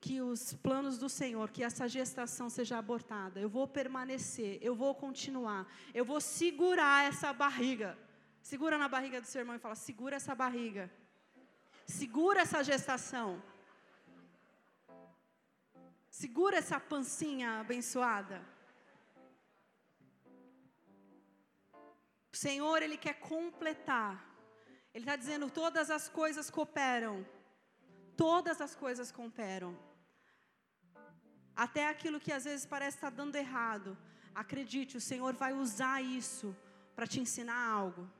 [0.00, 3.40] que os planos do Senhor, que essa gestação seja abortada.
[3.40, 7.98] Eu vou permanecer, eu vou continuar, eu vou segurar essa barriga.
[8.40, 10.90] Segura na barriga do seu irmão e fala: segura essa barriga.
[11.86, 13.42] Segura essa gestação.
[16.22, 18.36] Segura essa pancinha abençoada.
[22.34, 24.14] O Senhor, Ele quer completar.
[24.94, 27.16] Ele está dizendo: todas as coisas cooperam.
[28.16, 29.72] Todas as coisas cooperam.
[31.64, 33.90] Até aquilo que às vezes parece estar dando errado.
[34.34, 36.56] Acredite, o Senhor vai usar isso
[36.94, 38.10] para te ensinar algo.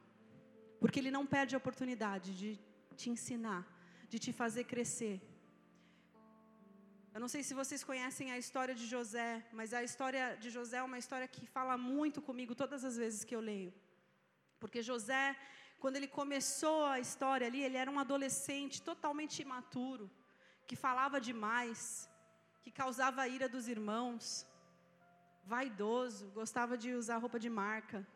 [0.79, 2.51] Porque Ele não perde a oportunidade de
[2.95, 3.63] te ensinar,
[4.11, 5.17] de te fazer crescer.
[7.17, 10.77] Eu não sei se vocês conhecem a história de José, mas a história de José
[10.77, 13.73] é uma história que fala muito comigo todas as vezes que eu leio.
[14.61, 15.35] Porque José,
[15.81, 20.11] quando ele começou a história ali, ele era um adolescente totalmente imaturo,
[20.67, 21.81] que falava demais,
[22.63, 24.47] que causava a ira dos irmãos,
[25.43, 28.07] vaidoso, gostava de usar roupa de marca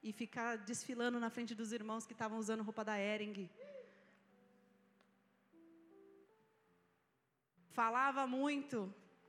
[0.00, 3.50] e ficar desfilando na frente dos irmãos que estavam usando roupa da Ering.
[7.80, 8.76] Falava muito,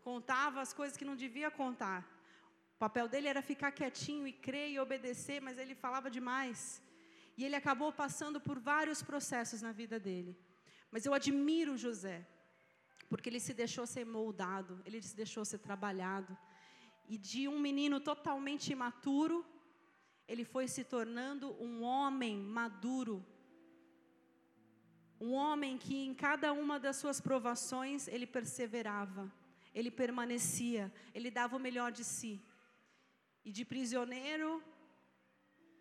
[0.09, 1.99] contava as coisas que não devia contar.
[2.75, 6.59] O papel dele era ficar quietinho e crer e obedecer, mas ele falava demais.
[7.37, 10.37] E ele acabou passando por vários processos na vida dele.
[10.91, 12.17] Mas eu admiro José,
[13.09, 16.37] porque ele se deixou ser moldado, ele se deixou ser trabalhado.
[17.09, 19.43] E de um menino totalmente imaturo,
[20.27, 23.25] ele foi se tornando um homem maduro.
[25.19, 29.31] Um homem que em cada uma das suas provações ele perseverava,
[29.73, 32.41] ele permanecia, ele dava o melhor de si.
[33.43, 34.63] E de prisioneiro,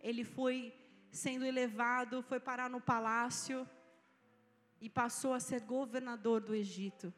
[0.00, 0.74] ele foi
[1.10, 3.68] sendo elevado, foi parar no palácio
[4.80, 7.12] e passou a ser governador do Egito.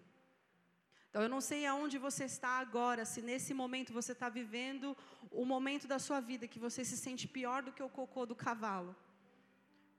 [1.09, 4.97] Então, eu não sei aonde você está agora, se nesse momento você está vivendo
[5.31, 8.35] o momento da sua vida que você se sente pior do que o cocô do
[8.35, 8.95] cavalo.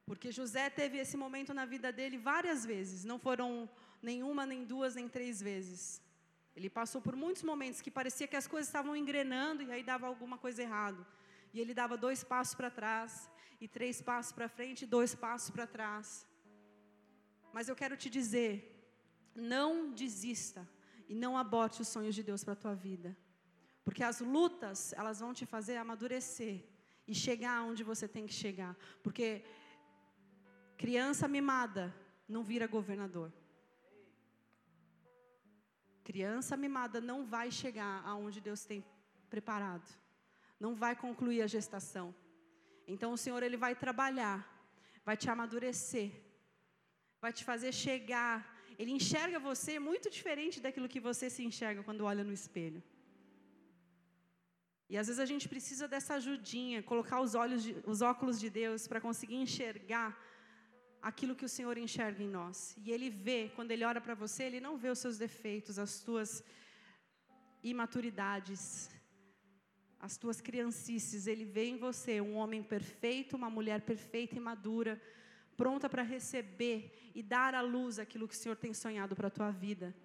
[0.08, 3.70] Porque José teve esse momento na vida dele várias vezes, não foram
[4.02, 6.02] nenhuma, nem duas, nem três vezes.
[6.56, 10.08] Ele passou por muitos momentos que parecia que as coisas estavam engrenando e aí dava
[10.08, 11.06] alguma coisa errado.
[11.54, 13.30] E ele dava dois passos para trás,
[13.60, 16.26] e três passos para frente, e dois passos para trás.
[17.52, 18.50] Mas eu quero te dizer,
[19.36, 20.68] não desista
[21.10, 23.16] e não aborte os sonhos de Deus para a tua vida.
[23.84, 26.64] Porque as lutas, elas vão te fazer amadurecer
[27.08, 28.76] e chegar onde você tem que chegar.
[29.04, 29.44] Porque
[30.78, 31.94] criança mimada
[32.28, 33.32] não vira governador.
[36.04, 38.84] Criança mimada não vai chegar aonde Deus tem
[39.30, 39.90] preparado.
[40.60, 42.16] Não vai concluir a gestação.
[42.88, 44.38] Então o Senhor ele vai trabalhar,
[45.04, 46.12] vai te amadurecer,
[47.20, 52.06] vai te fazer chegar ele enxerga você muito diferente daquilo que você se enxerga quando
[52.12, 52.82] olha no espelho.
[54.90, 58.50] E às vezes a gente precisa dessa ajudinha, colocar os olhos, de, os óculos de
[58.50, 60.10] Deus para conseguir enxergar
[61.02, 62.76] aquilo que o Senhor enxerga em nós.
[62.84, 66.02] E Ele vê, quando Ele olha para você, Ele não vê os seus defeitos, as
[66.02, 66.44] tuas
[67.64, 68.90] imaturidades,
[70.00, 71.28] as tuas criancices.
[71.28, 75.02] Ele vê em você um homem perfeito, uma mulher perfeita e madura,
[75.56, 79.32] pronta para receber e dar à luz aquilo que o Senhor tem sonhado para a
[79.32, 79.96] tua vida.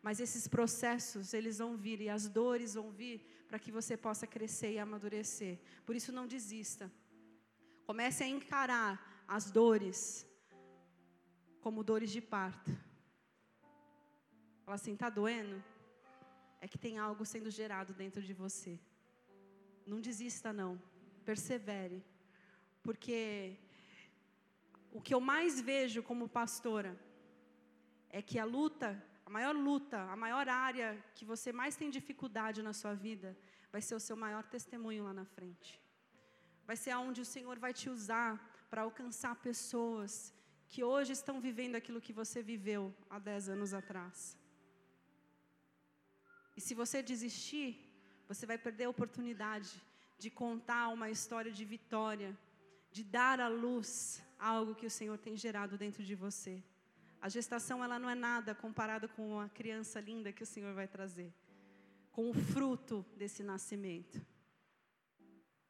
[0.00, 4.26] Mas esses processos, eles vão vir e as dores vão vir para que você possa
[4.26, 5.60] crescer e amadurecer.
[5.86, 6.90] Por isso, não desista.
[7.86, 10.26] Comece a encarar as dores
[11.62, 12.70] como dores de parto.
[14.64, 15.62] Fala assim, está doendo?
[16.60, 18.78] É que tem algo sendo gerado dentro de você.
[19.86, 20.72] Não desista, não.
[21.24, 22.04] Persevere.
[22.82, 23.56] Porque
[24.92, 26.92] o que eu mais vejo como pastora
[28.10, 28.90] é que a luta
[29.32, 33.28] maior luta, a maior área que você mais tem dificuldade na sua vida,
[33.74, 35.70] vai ser o seu maior testemunho lá na frente.
[36.66, 38.30] Vai ser aonde o Senhor vai te usar
[38.68, 40.12] para alcançar pessoas
[40.72, 44.38] que hoje estão vivendo aquilo que você viveu há dez anos atrás.
[46.56, 47.70] E se você desistir,
[48.26, 49.70] você vai perder a oportunidade
[50.22, 52.30] de contar uma história de vitória,
[52.90, 56.54] de dar à luz algo que o Senhor tem gerado dentro de você.
[57.20, 60.88] A gestação ela não é nada comparada com a criança linda que o Senhor vai
[60.88, 61.30] trazer,
[62.10, 64.24] com o fruto desse nascimento.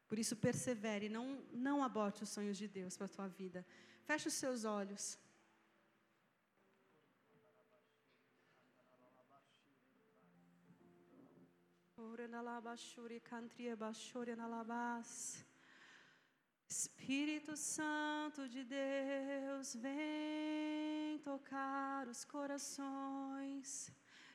[0.08, 3.66] Por isso persevere, não não aborte os sonhos de Deus para a tua vida.
[4.08, 5.04] Feche os seus olhos.
[16.68, 23.92] Espírito Santo de Deus, vem tocar os corações,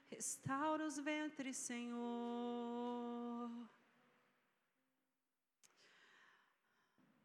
[0.08, 3.50] restaura os ventres, Senhor.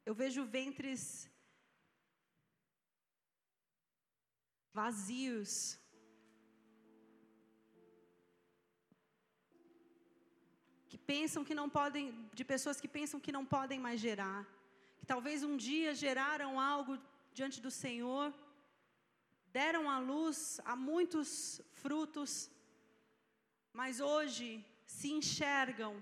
[0.05, 1.31] Eu vejo ventres
[4.72, 5.78] vazios.
[10.88, 14.46] Que pensam que não podem, de pessoas que pensam que não podem mais gerar
[15.02, 16.96] que talvez um dia geraram algo
[17.34, 18.32] diante do Senhor,
[19.52, 22.48] deram à luz a muitos frutos,
[23.72, 26.00] mas hoje se enxergam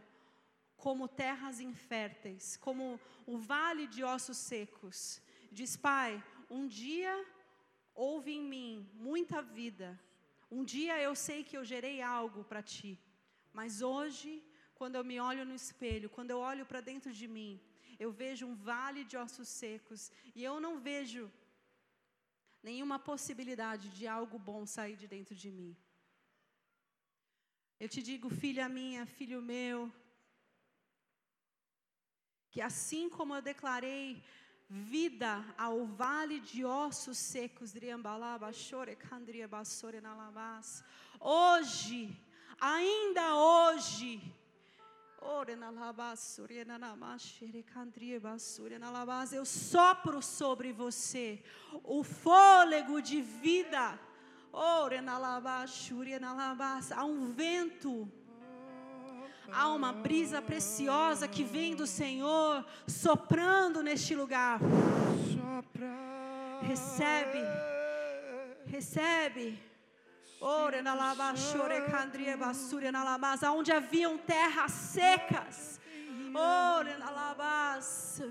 [0.76, 5.22] como terras inférteis, como o vale de ossos secos.
[5.50, 7.14] Diz, Pai, um dia
[8.06, 8.70] houve em mim
[9.08, 9.88] muita vida,
[10.56, 12.92] um dia eu sei que eu gerei algo para ti,
[13.58, 14.30] mas hoje,
[14.78, 17.52] quando eu me olho no espelho, quando eu olho para dentro de mim,
[18.04, 21.22] eu vejo um vale de ossos secos e eu não vejo
[22.68, 25.72] nenhuma possibilidade de algo bom sair de dentro de mim.
[27.78, 29.78] Eu te digo, filha minha, filho meu,
[32.50, 34.22] que assim como eu declarei
[34.70, 37.74] vida ao vale de ossos secos,
[41.20, 42.16] hoje,
[42.60, 44.22] ainda hoje,
[49.32, 51.42] eu sopro sobre você
[51.82, 53.98] o fôlego de vida.
[56.92, 58.10] Há um vento,
[59.52, 64.60] há uma brisa preciosa que vem do Senhor soprando neste lugar.
[66.62, 67.42] Recebe,
[68.66, 69.58] recebe.
[70.40, 71.80] Ore na lava, chore
[72.36, 75.78] basura na labas, onde haviam terras secas.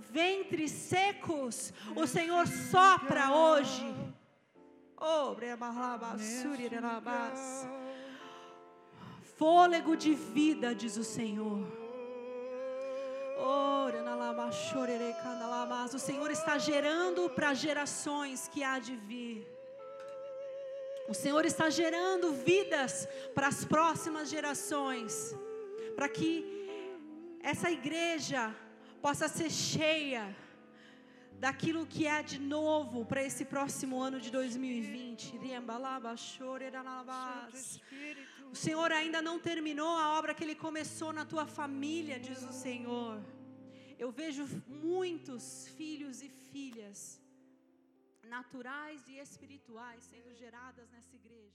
[0.09, 1.71] Ventres secos.
[1.95, 3.93] O Senhor sopra hoje.
[4.97, 5.55] Ore
[6.81, 7.67] na labas.
[9.39, 11.61] Fôlego de vida, diz o Senhor.
[15.93, 19.47] O Senhor está gerando para gerações que há de vir.
[21.07, 25.33] O Senhor está gerando vidas para as próximas gerações,
[25.95, 26.31] para que
[27.41, 28.53] essa igreja
[29.01, 30.35] possa ser cheia
[31.39, 35.39] daquilo que é de novo para esse próximo ano de 2020.
[38.51, 42.51] O Senhor ainda não terminou a obra que Ele começou na tua família, diz o
[42.51, 43.21] Senhor.
[43.97, 47.21] Eu vejo muitos filhos e filhas
[48.23, 51.48] naturais e espirituais sendo geradas nessa igreja.